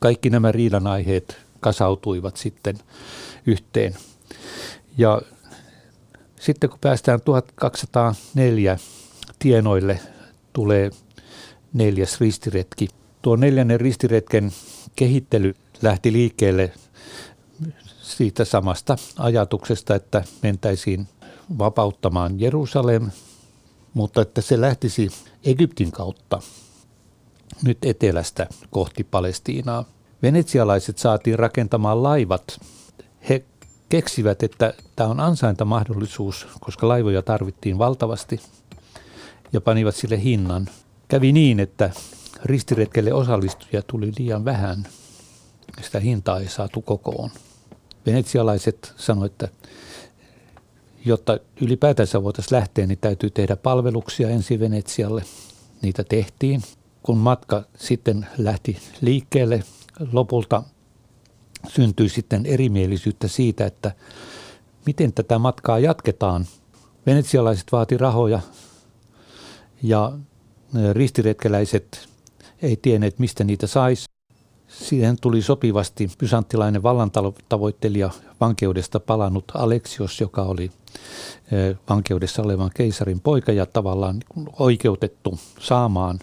kaikki 0.00 0.30
nämä 0.30 0.52
riidanaiheet 0.52 1.36
kasautuivat 1.60 2.36
sitten 2.36 2.78
yhteen. 3.46 3.94
Ja 4.98 5.22
sitten 6.40 6.70
kun 6.70 6.78
päästään 6.80 7.20
1204 7.20 8.78
tienoille, 9.38 10.00
tulee 10.52 10.90
neljäs 11.72 12.20
ristiretki. 12.20 12.88
Tuo 13.22 13.36
neljännen 13.36 13.80
ristiretken 13.80 14.52
kehittely 14.96 15.54
lähti 15.82 16.12
liikkeelle 16.12 16.72
siitä 18.02 18.44
samasta 18.44 18.96
ajatuksesta, 19.18 19.94
että 19.94 20.24
mentäisiin 20.42 21.08
vapauttamaan 21.58 22.40
Jerusalem, 22.40 23.10
mutta 23.94 24.22
että 24.22 24.40
se 24.40 24.60
lähtisi 24.60 25.10
Egyptin 25.44 25.92
kautta 25.92 26.42
nyt 27.62 27.78
etelästä 27.82 28.46
kohti 28.70 29.04
Palestiinaa. 29.04 29.84
Venetsialaiset 30.22 30.98
saatiin 30.98 31.38
rakentamaan 31.38 32.02
laivat. 32.02 32.60
He 33.28 33.44
keksivät, 33.88 34.42
että 34.42 34.74
tämä 34.96 35.10
on 35.10 35.20
ansaintamahdollisuus, 35.20 36.46
koska 36.60 36.88
laivoja 36.88 37.22
tarvittiin 37.22 37.78
valtavasti 37.78 38.40
ja 39.52 39.60
panivat 39.60 39.96
sille 39.96 40.22
hinnan. 40.22 40.68
Kävi 41.08 41.32
niin, 41.32 41.60
että 41.60 41.90
ristiretkelle 42.44 43.12
osallistujia 43.12 43.82
tuli 43.86 44.12
liian 44.18 44.44
vähän. 44.44 44.86
Sitä 45.82 46.00
hintaa 46.00 46.40
ei 46.40 46.48
saatu 46.48 46.82
kokoon. 46.82 47.30
Venetsialaiset 48.06 48.92
sanoivat, 48.96 49.32
että 49.32 49.48
jotta 51.04 51.38
ylipäätänsä 51.60 52.22
voitaisiin 52.22 52.56
lähteä, 52.56 52.86
niin 52.86 52.98
täytyy 53.00 53.30
tehdä 53.30 53.56
palveluksia 53.56 54.28
ensi 54.28 54.60
Venetsialle. 54.60 55.24
Niitä 55.82 56.04
tehtiin. 56.04 56.62
Kun 57.02 57.18
matka 57.18 57.64
sitten 57.76 58.26
lähti 58.38 58.78
liikkeelle, 59.00 59.62
lopulta 60.12 60.62
syntyi 61.68 62.08
sitten 62.08 62.46
erimielisyyttä 62.46 63.28
siitä, 63.28 63.66
että 63.66 63.92
miten 64.86 65.12
tätä 65.12 65.38
matkaa 65.38 65.78
jatketaan. 65.78 66.46
Venetsialaiset 67.06 67.72
vaati 67.72 67.96
rahoja 67.96 68.40
ja 69.82 70.12
ristiretkeläiset 70.92 72.08
ei 72.62 72.76
tienneet, 72.76 73.18
mistä 73.18 73.44
niitä 73.44 73.66
saisi. 73.66 74.04
Siihen 74.68 75.16
tuli 75.20 75.42
sopivasti 75.42 76.10
bysanttilainen 76.18 76.82
vallantavoittelija 76.82 78.10
vankeudesta 78.40 79.00
palannut 79.00 79.44
Aleksios, 79.54 80.20
joka 80.20 80.42
oli 80.42 80.70
vankeudessa 81.88 82.42
olevan 82.42 82.70
keisarin 82.74 83.20
poika 83.20 83.52
ja 83.52 83.66
tavallaan 83.66 84.20
oikeutettu 84.58 85.38
saamaan 85.60 86.18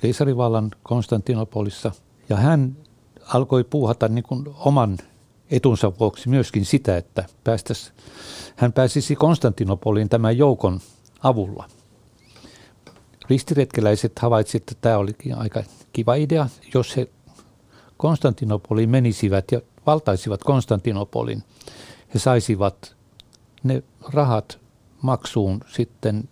keisarivallan 0.00 0.70
Konstantinopolissa. 0.82 1.92
Ja 2.28 2.36
hän 2.36 2.76
alkoi 3.34 3.64
puuhata 3.64 4.08
niin 4.08 4.24
kuin 4.24 4.46
oman 4.58 4.98
etunsa 5.50 5.92
vuoksi 6.00 6.28
myöskin 6.28 6.64
sitä, 6.64 6.96
että 6.96 7.24
päästäisi, 7.44 7.92
hän 8.56 8.72
pääsisi 8.72 9.16
Konstantinopoliin 9.16 10.08
tämän 10.08 10.38
joukon 10.38 10.80
avulla. 11.22 11.68
Ristiretkeläiset 13.30 14.18
havaitsivat, 14.18 14.62
että 14.62 14.74
tämä 14.80 14.98
olikin 14.98 15.34
aika 15.34 15.62
kiva 15.92 16.14
idea, 16.14 16.48
jos 16.74 16.96
he 16.96 17.08
Konstantinopoliin 17.96 18.90
menisivät 18.90 19.44
ja 19.52 19.60
valtaisivat 19.86 20.44
Konstantinopolin. 20.44 21.42
He 22.14 22.18
saisivat 22.18 22.96
ne 23.62 23.82
rahat 24.12 24.58
maksuun 25.02 25.60
sitten 25.68 26.28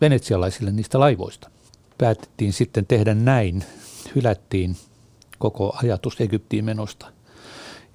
venetsialaisille 0.00 0.72
niistä 0.72 1.00
laivoista. 1.00 1.50
Päätettiin 1.98 2.52
sitten 2.52 2.86
tehdä 2.86 3.14
näin, 3.14 3.64
hylättiin 4.14 4.76
koko 5.38 5.76
ajatus 5.82 6.20
Egyptiin 6.20 6.64
menosta. 6.64 7.06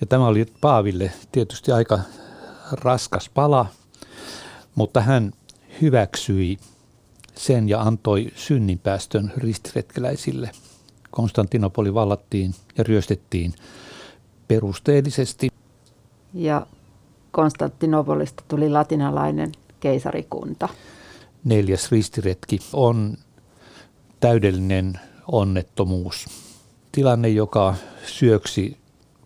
Ja 0.01 0.07
tämä 0.07 0.27
oli 0.27 0.45
Paaville 0.61 1.11
tietysti 1.31 1.71
aika 1.71 1.99
raskas 2.71 3.29
pala, 3.33 3.65
mutta 4.75 5.01
hän 5.01 5.33
hyväksyi 5.81 6.57
sen 7.35 7.69
ja 7.69 7.81
antoi 7.81 8.31
synninpäästön 8.35 9.33
ristiretkeläisille. 9.37 10.51
Konstantinopoli 11.11 11.93
vallattiin 11.93 12.55
ja 12.77 12.83
ryöstettiin 12.83 13.53
perusteellisesti. 14.47 15.49
Ja 16.33 16.67
Konstantinopolista 17.31 18.43
tuli 18.47 18.69
latinalainen 18.69 19.51
keisarikunta. 19.79 20.69
Neljäs 21.43 21.91
ristiretki 21.91 22.59
on 22.73 23.17
täydellinen 24.19 24.99
onnettomuus 25.31 26.25
tilanne, 26.91 27.29
joka 27.29 27.75
syöksi 28.05 28.77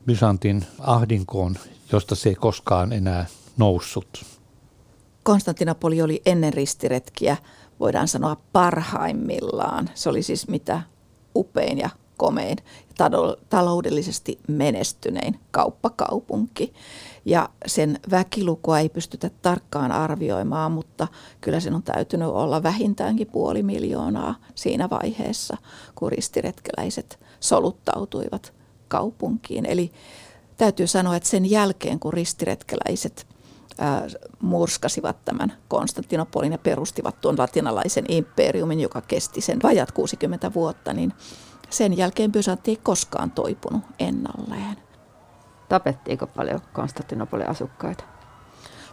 Byzantin 0.05 0.65
ahdinkoon, 0.79 1.55
josta 1.91 2.15
se 2.15 2.29
ei 2.29 2.35
koskaan 2.35 2.93
enää 2.93 3.25
noussut. 3.57 4.25
Konstantinopoli 5.23 6.01
oli 6.01 6.21
ennen 6.25 6.53
ristiretkiä, 6.53 7.37
voidaan 7.79 8.07
sanoa 8.07 8.37
parhaimmillaan. 8.53 9.89
Se 9.93 10.09
oli 10.09 10.23
siis 10.23 10.47
mitä 10.47 10.81
upein 11.35 11.77
ja 11.77 11.89
komein, 12.17 12.57
taloudellisesti 13.49 14.39
menestynein 14.47 15.39
kauppakaupunki. 15.51 16.73
Ja 17.25 17.49
sen 17.65 17.99
väkilukua 18.11 18.79
ei 18.79 18.89
pystytä 18.89 19.29
tarkkaan 19.41 19.91
arvioimaan, 19.91 20.71
mutta 20.71 21.07
kyllä 21.41 21.59
sen 21.59 21.75
on 21.75 21.83
täytynyt 21.83 22.27
olla 22.27 22.63
vähintäänkin 22.63 23.27
puoli 23.27 23.63
miljoonaa 23.63 24.35
siinä 24.55 24.89
vaiheessa, 24.89 25.57
kun 25.95 26.11
ristiretkeläiset 26.11 27.19
soluttautuivat 27.39 28.53
kaupunkiin. 28.87 29.65
Eli 29.65 29.91
täytyy 30.57 30.87
sanoa, 30.87 31.15
että 31.15 31.29
sen 31.29 31.49
jälkeen 31.49 31.99
kun 31.99 32.13
ristiretkeläiset 32.13 33.27
murskasivat 34.41 35.25
tämän 35.25 35.53
Konstantinopolin 35.67 36.51
ja 36.51 36.57
perustivat 36.57 37.21
tuon 37.21 37.35
latinalaisen 37.37 38.05
imperiumin, 38.07 38.79
joka 38.79 39.01
kesti 39.01 39.41
sen 39.41 39.59
vajat 39.63 39.91
60 39.91 40.53
vuotta, 40.53 40.93
niin 40.93 41.13
sen 41.69 41.97
jälkeen 41.97 42.31
Byzantti 42.31 42.71
ei 42.71 42.79
koskaan 42.83 43.31
toipunut 43.31 43.81
ennalleen. 43.99 44.82
Tapettiinko 45.69 46.27
paljon 46.27 46.61
Konstantinopolin 46.73 47.49
asukkaita? 47.49 48.03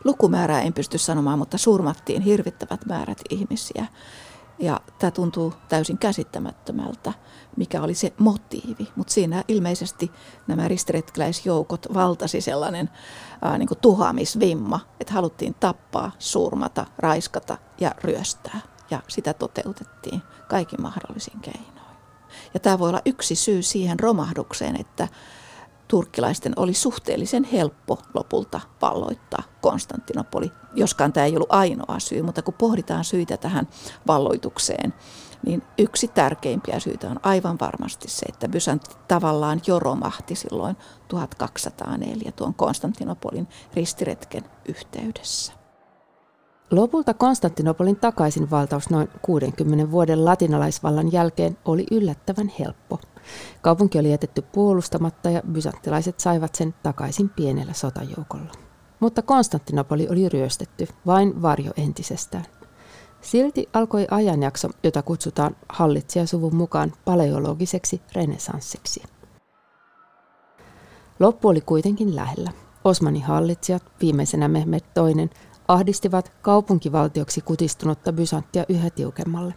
Lukumäärää 0.04 0.62
en 0.62 0.72
pysty 0.72 0.98
sanomaan, 0.98 1.38
mutta 1.38 1.58
surmattiin 1.58 2.22
hirvittävät 2.22 2.86
määrät 2.86 3.18
ihmisiä. 3.30 3.86
Ja 4.58 4.80
tämä 4.98 5.10
tuntuu 5.10 5.54
täysin 5.68 5.98
käsittämättömältä, 5.98 7.12
mikä 7.56 7.82
oli 7.82 7.94
se 7.94 8.12
motiivi. 8.18 8.88
Mutta 8.96 9.12
siinä 9.12 9.44
ilmeisesti 9.48 10.10
nämä 10.46 10.68
ristiretkeläisjoukot 10.68 11.86
valtasi 11.94 12.40
sellainen 12.40 12.90
ää, 13.42 13.58
niin 13.58 13.68
tuhaamisvimma, 13.80 14.80
että 15.00 15.12
haluttiin 15.12 15.54
tappaa, 15.60 16.12
surmata, 16.18 16.86
raiskata 16.98 17.58
ja 17.80 17.94
ryöstää. 18.04 18.60
Ja 18.90 19.00
sitä 19.08 19.34
toteutettiin 19.34 20.22
kaikin 20.48 20.82
mahdollisin 20.82 21.40
keinoin. 21.40 21.96
Ja 22.54 22.60
tämä 22.60 22.78
voi 22.78 22.88
olla 22.88 23.02
yksi 23.04 23.34
syy 23.34 23.62
siihen 23.62 24.00
romahdukseen, 24.00 24.80
että 24.80 25.08
turkkilaisten 25.90 26.52
oli 26.56 26.74
suhteellisen 26.74 27.44
helppo 27.44 27.98
lopulta 28.14 28.60
valloittaa 28.82 29.42
Konstantinopoli, 29.60 30.52
joskaan 30.74 31.12
tämä 31.12 31.26
ei 31.26 31.36
ollut 31.36 31.52
ainoa 31.52 31.98
syy, 31.98 32.22
mutta 32.22 32.42
kun 32.42 32.54
pohditaan 32.54 33.04
syitä 33.04 33.36
tähän 33.36 33.68
valloitukseen, 34.06 34.94
niin 35.46 35.62
yksi 35.78 36.08
tärkeimpiä 36.08 36.80
syitä 36.80 37.10
on 37.10 37.20
aivan 37.22 37.58
varmasti 37.60 38.08
se, 38.10 38.26
että 38.28 38.48
Byzantti 38.48 38.96
tavallaan 39.08 39.60
jo 39.66 39.78
romahti 39.78 40.34
silloin 40.34 40.76
1204 41.08 42.32
tuon 42.32 42.54
Konstantinopolin 42.54 43.48
ristiretken 43.74 44.44
yhteydessä. 44.68 45.52
Lopulta 46.70 47.14
Konstantinopolin 47.14 47.96
takaisin 47.96 48.50
valtaus 48.50 48.90
noin 48.90 49.08
60 49.22 49.90
vuoden 49.90 50.24
latinalaisvallan 50.24 51.12
jälkeen 51.12 51.58
oli 51.64 51.86
yllättävän 51.90 52.52
helppo. 52.58 53.00
Kaupunki 53.62 53.98
oli 53.98 54.10
jätetty 54.10 54.42
puolustamatta 54.42 55.30
ja 55.30 55.42
bysanttilaiset 55.52 56.20
saivat 56.20 56.54
sen 56.54 56.74
takaisin 56.82 57.28
pienellä 57.28 57.72
sotajoukolla. 57.72 58.52
Mutta 59.00 59.22
Konstantinopoli 59.22 60.08
oli 60.08 60.28
ryöstetty, 60.28 60.88
vain 61.06 61.42
varjo 61.42 61.72
entisestään. 61.76 62.44
Silti 63.20 63.68
alkoi 63.72 64.06
ajanjakso, 64.10 64.70
jota 64.82 65.02
kutsutaan 65.02 65.56
hallitsijasuvun 65.68 66.54
mukaan 66.54 66.92
paleologiseksi 67.04 68.02
renesanssiksi. 68.12 69.02
Loppu 71.20 71.48
oli 71.48 71.60
kuitenkin 71.60 72.16
lähellä. 72.16 72.50
Osmanin 72.84 73.22
hallitsijat, 73.22 73.82
viimeisenä 74.00 74.48
Mehmed 74.48 74.80
II, 74.80 75.30
ahdistivat 75.68 76.32
kaupunkivaltioksi 76.42 77.40
kutistunutta 77.40 78.12
Bysanttia 78.12 78.64
yhä 78.68 78.90
tiukemmalle. 78.90 79.54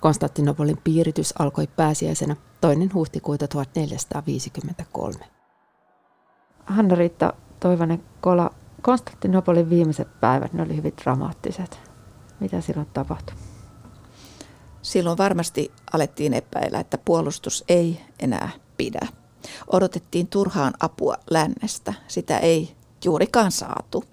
Konstantinopolin 0.00 0.78
piiritys 0.84 1.34
alkoi 1.38 1.66
pääsiäisenä 1.66 2.36
toinen 2.60 2.94
huhtikuuta 2.94 3.48
1453. 3.48 5.18
Hanna-Riitta 6.66 7.32
Toivonen 7.60 8.04
Kola, 8.20 8.50
Konstantinopolin 8.82 9.70
viimeiset 9.70 10.20
päivät, 10.20 10.52
ne 10.52 10.62
oli 10.62 10.76
hyvin 10.76 10.94
dramaattiset. 11.02 11.80
Mitä 12.40 12.60
silloin 12.60 12.88
tapahtui? 12.92 13.36
Silloin 14.82 15.18
varmasti 15.18 15.72
alettiin 15.92 16.34
epäillä, 16.34 16.80
että 16.80 16.98
puolustus 16.98 17.64
ei 17.68 18.00
enää 18.18 18.50
pidä. 18.76 19.06
Odotettiin 19.72 20.28
turhaan 20.28 20.74
apua 20.80 21.14
lännestä. 21.30 21.94
Sitä 22.08 22.38
ei 22.38 22.76
juurikaan 23.04 23.52
saatu. 23.52 24.04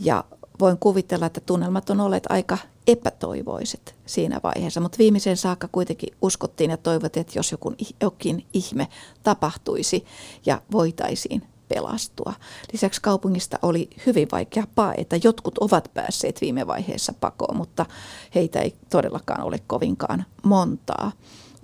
Ja 0.00 0.24
voin 0.60 0.78
kuvitella, 0.78 1.26
että 1.26 1.40
tunnelmat 1.40 1.90
on 1.90 2.00
olleet 2.00 2.26
aika 2.28 2.58
epätoivoiset 2.86 3.94
siinä 4.06 4.40
vaiheessa, 4.42 4.80
mutta 4.80 4.98
viimeiseen 4.98 5.36
saakka 5.36 5.68
kuitenkin 5.72 6.14
uskottiin 6.22 6.70
ja 6.70 6.76
toivottiin, 6.76 7.20
että 7.20 7.38
jos 7.38 7.52
joku, 7.52 7.74
jokin 8.00 8.46
ihme 8.52 8.88
tapahtuisi 9.22 10.04
ja 10.46 10.62
voitaisiin 10.72 11.42
pelastua. 11.68 12.34
Lisäksi 12.72 13.00
kaupungista 13.00 13.58
oli 13.62 13.90
hyvin 14.06 14.28
vaikea 14.32 14.64
paeta. 14.74 15.16
Jotkut 15.24 15.58
ovat 15.58 15.90
päässeet 15.94 16.40
viime 16.40 16.66
vaiheessa 16.66 17.14
pakoon, 17.20 17.56
mutta 17.56 17.86
heitä 18.34 18.60
ei 18.60 18.74
todellakaan 18.90 19.44
ole 19.44 19.58
kovinkaan 19.66 20.24
montaa. 20.42 21.12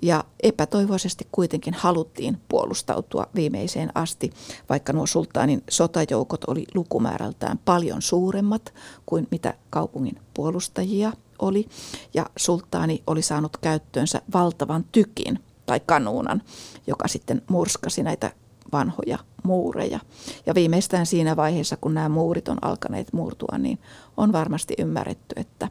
Ja 0.03 0.25
epätoivoisesti 0.43 1.29
kuitenkin 1.33 1.75
haluttiin 1.75 2.39
puolustautua 2.49 3.27
viimeiseen 3.35 3.91
asti, 3.95 4.31
vaikka 4.69 4.93
nuo 4.93 5.07
sultaanin 5.07 5.63
sotajoukot 5.71 6.45
oli 6.45 6.67
lukumäärältään 6.75 7.59
paljon 7.65 8.03
suuremmat 8.03 8.75
kuin 9.07 9.29
mitä 9.31 9.55
kaupungin 9.71 10.21
puolustajia 10.35 11.13
oli. 11.39 11.69
Ja 12.15 12.27
sultaani 12.37 13.03
oli 13.07 13.23
saanut 13.23 13.57
käyttöönsä 13.57 14.23
valtavan 14.35 14.85
tykin 14.93 15.39
tai 15.67 15.81
kanuunan, 15.87 16.43
joka 16.87 17.09
sitten 17.09 17.43
murskasi 17.49 18.03
näitä 18.03 18.33
vanhoja 18.73 19.19
muureja. 19.45 20.01
Ja 20.47 20.55
viimeistään 20.55 21.07
siinä 21.07 21.37
vaiheessa, 21.37 21.77
kun 21.77 21.95
nämä 21.95 22.09
muurit 22.09 22.49
on 22.49 22.59
alkaneet 22.63 23.13
murtua, 23.13 23.59
niin 23.59 23.79
on 24.17 24.33
varmasti 24.33 24.75
ymmärretty, 24.79 25.35
että 25.41 25.69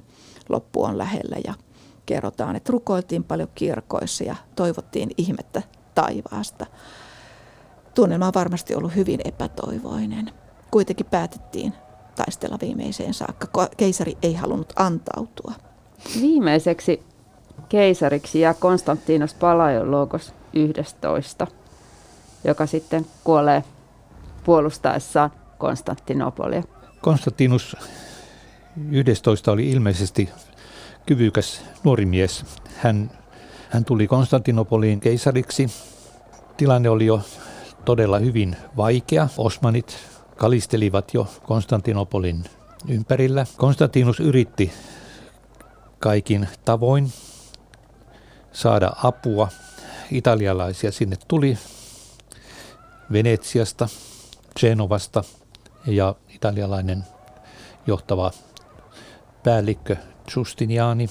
loppu 0.49 0.83
on 0.83 0.97
lähellä 0.97 1.35
ja 1.45 1.53
kerrotaan, 2.07 2.55
että 2.55 2.71
rukoiltiin 2.71 3.23
paljon 3.23 3.49
kirkoissa 3.55 4.23
ja 4.23 4.35
toivottiin 4.55 5.09
ihmettä 5.17 5.61
taivaasta. 5.95 6.65
Tunnelma 7.95 8.27
on 8.27 8.33
varmasti 8.35 8.75
ollut 8.75 8.95
hyvin 8.95 9.19
epätoivoinen. 9.25 10.31
Kuitenkin 10.71 11.05
päätettiin 11.05 11.73
taistella 12.15 12.57
viimeiseen 12.61 13.13
saakka. 13.13 13.67
Keisari 13.77 14.17
ei 14.21 14.33
halunnut 14.33 14.73
antautua. 14.75 15.53
Viimeiseksi 16.21 17.03
keisariksi 17.69 18.39
jää 18.39 18.53
Konstantinos 18.53 19.33
Palaiologos 19.33 20.33
11 20.53 21.47
joka 22.43 22.65
sitten 22.65 23.05
kuolee 23.23 23.63
puolustaessaan 24.43 25.31
Konstantinopolia. 25.57 26.63
Konstantinus 27.01 27.77
11 28.91 29.51
oli 29.51 29.69
ilmeisesti 29.69 30.29
kyvykäs 31.07 31.61
nuori 31.83 32.05
mies. 32.05 32.45
Hän, 32.77 33.11
hän 33.69 33.85
tuli 33.85 34.07
Konstantinopoliin 34.07 34.99
keisariksi. 34.99 35.67
Tilanne 36.57 36.89
oli 36.89 37.05
jo 37.05 37.21
todella 37.85 38.19
hyvin 38.19 38.55
vaikea. 38.77 39.27
Osmanit 39.37 39.97
kalistelivat 40.35 41.13
jo 41.13 41.27
Konstantinopolin 41.43 42.43
ympärillä. 42.87 43.45
Konstantinus 43.57 44.19
yritti 44.19 44.71
kaikin 45.99 46.47
tavoin 46.65 47.11
saada 48.51 48.91
apua. 49.03 49.47
Italialaisia 50.11 50.91
sinne 50.91 51.15
tuli 51.27 51.57
Venetsiasta, 53.11 53.89
Genovasta 54.59 55.23
ja 55.85 56.15
italialainen 56.29 57.03
johtava 57.87 58.31
päällikkö 59.43 59.95
Justiniani. 60.35 61.09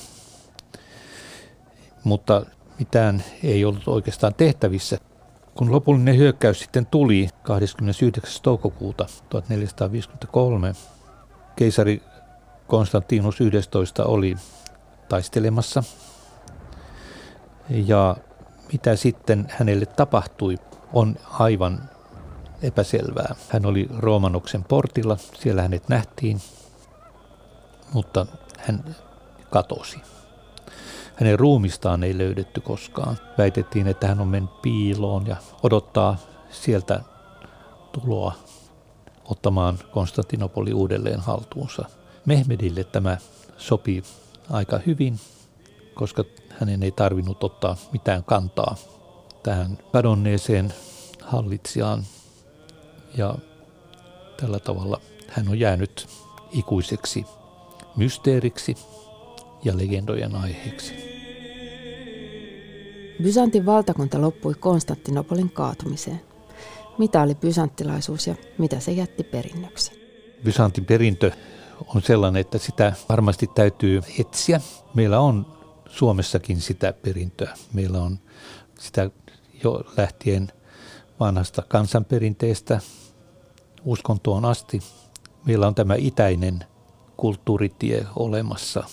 Mutta 2.04 2.46
mitään 2.78 3.24
ei 3.44 3.64
ollut 3.64 3.88
oikeastaan 3.88 4.34
tehtävissä. 4.34 4.98
Kun 5.54 5.72
lopullinen 5.72 6.16
hyökkäys 6.16 6.58
sitten 6.58 6.86
tuli 6.86 7.28
29. 7.42 8.42
toukokuuta 8.42 9.06
1453, 9.28 10.72
keisari 11.56 12.02
Konstantinus 12.66 13.40
11 13.40 14.04
oli 14.04 14.36
taistelemassa. 15.08 15.82
Ja 17.68 18.16
mitä 18.72 18.96
sitten 18.96 19.46
hänelle 19.50 19.86
tapahtui, 19.86 20.56
on 20.92 21.16
aivan 21.30 21.90
epäselvää. 22.62 23.34
Hän 23.48 23.66
oli 23.66 23.88
Roomanoksen 23.98 24.64
portilla, 24.64 25.16
siellä 25.16 25.62
hänet 25.62 25.88
nähtiin, 25.88 26.40
mutta 27.92 28.26
hän 28.58 28.96
katosi. 29.50 30.00
Hänen 31.16 31.38
ruumistaan 31.38 32.04
ei 32.04 32.18
löydetty 32.18 32.60
koskaan. 32.60 33.18
Väitettiin, 33.38 33.86
että 33.86 34.06
hän 34.06 34.20
on 34.20 34.28
mennyt 34.28 34.62
piiloon 34.62 35.26
ja 35.26 35.36
odottaa 35.62 36.16
sieltä 36.50 37.00
tuloa 37.92 38.32
ottamaan 39.24 39.78
Konstantinopoli 39.90 40.72
uudelleen 40.72 41.20
haltuunsa. 41.20 41.84
Mehmedille 42.26 42.84
tämä 42.84 43.16
sopii 43.56 44.02
aika 44.50 44.80
hyvin, 44.86 45.20
koska 45.94 46.24
hänen 46.50 46.82
ei 46.82 46.90
tarvinnut 46.90 47.44
ottaa 47.44 47.76
mitään 47.92 48.24
kantaa 48.24 48.76
tähän 49.42 49.78
kadonneeseen 49.92 50.74
hallitsijaan. 51.22 52.02
Ja 53.16 53.34
tällä 54.40 54.58
tavalla 54.58 55.00
hän 55.28 55.48
on 55.48 55.60
jäänyt 55.60 56.08
ikuiseksi 56.52 57.26
mysteeriksi 57.96 58.76
ja 59.66 59.76
legendojen 59.76 60.34
aiheeksi. 60.34 60.94
Byzantin 63.22 63.66
valtakunta 63.66 64.20
loppui 64.20 64.54
Konstantinopolin 64.54 65.50
kaatumiseen. 65.50 66.20
Mitä 66.98 67.22
oli 67.22 67.34
bysanttilaisuus 67.34 68.26
ja 68.26 68.34
mitä 68.58 68.80
se 68.80 68.92
jätti 68.92 69.24
perinnöksi? 69.24 69.92
Byzantin 70.44 70.84
perintö 70.84 71.30
on 71.94 72.02
sellainen, 72.02 72.40
että 72.40 72.58
sitä 72.58 72.92
varmasti 73.08 73.46
täytyy 73.54 74.02
etsiä. 74.18 74.60
Meillä 74.94 75.20
on 75.20 75.46
Suomessakin 75.88 76.60
sitä 76.60 76.92
perintöä. 76.92 77.56
Meillä 77.72 78.02
on 78.02 78.18
sitä 78.78 79.10
jo 79.64 79.84
lähtien 79.96 80.52
vanhasta 81.20 81.62
kansanperinteestä 81.68 82.80
uskontoon 83.84 84.44
asti. 84.44 84.80
Meillä 85.46 85.66
on 85.66 85.74
tämä 85.74 85.94
itäinen 85.98 86.64
kulttuuritie 87.16 88.06
olemassa 88.16 88.84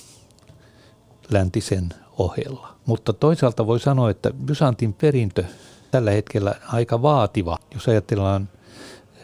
läntisen 1.31 1.89
ohella. 2.17 2.75
Mutta 2.85 3.13
toisaalta 3.13 3.67
voi 3.67 3.79
sanoa, 3.79 4.09
että 4.09 4.31
Byzantin 4.45 4.93
perintö 4.93 5.43
tällä 5.91 6.11
hetkellä 6.11 6.55
aika 6.67 7.01
vaativa. 7.01 7.57
Jos 7.73 7.87
ajatellaan 7.87 8.49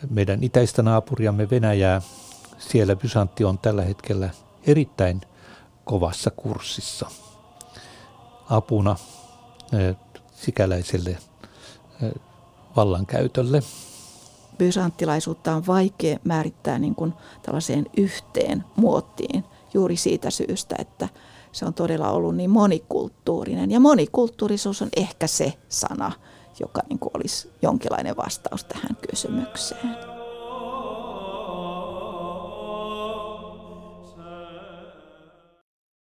meidän 0.10 0.44
itäistä 0.44 0.84
naapuriamme 0.84 1.50
Venäjää, 1.50 2.02
siellä 2.58 2.96
Byzantti 2.96 3.44
on 3.44 3.60
tällä 3.60 3.82
hetkellä 3.82 4.30
erittäin 4.68 5.22
kovassa 5.86 6.32
kurssissa 6.32 7.12
apuna 8.50 8.96
sikäläiselle 10.34 11.18
vallankäytölle. 12.76 13.64
Bysanttilaisuutta 14.58 15.56
on 15.56 15.68
vaikea 15.68 16.20
määrittää 16.24 16.80
niin 16.80 16.96
kuin 16.96 17.14
tällaiseen 17.42 17.86
yhteen 17.98 18.64
muottiin 18.76 19.44
juuri 19.74 19.96
siitä 19.96 20.30
syystä, 20.30 20.76
että 20.80 21.10
se 21.52 21.66
on 21.66 21.74
todella 21.74 22.12
ollut 22.12 22.36
niin 22.36 22.50
monikulttuurinen. 22.50 23.72
Ja 23.72 23.80
monikulttuurisuus 23.80 24.82
on 24.82 24.90
ehkä 24.98 25.28
se 25.28 25.54
sana, 25.70 26.12
joka 26.60 26.82
niin 26.90 27.00
kuin 27.00 27.12
olisi 27.14 27.52
jonkinlainen 27.62 28.18
vastaus 28.18 28.64
tähän 28.64 28.98
kysymykseen. 29.10 30.19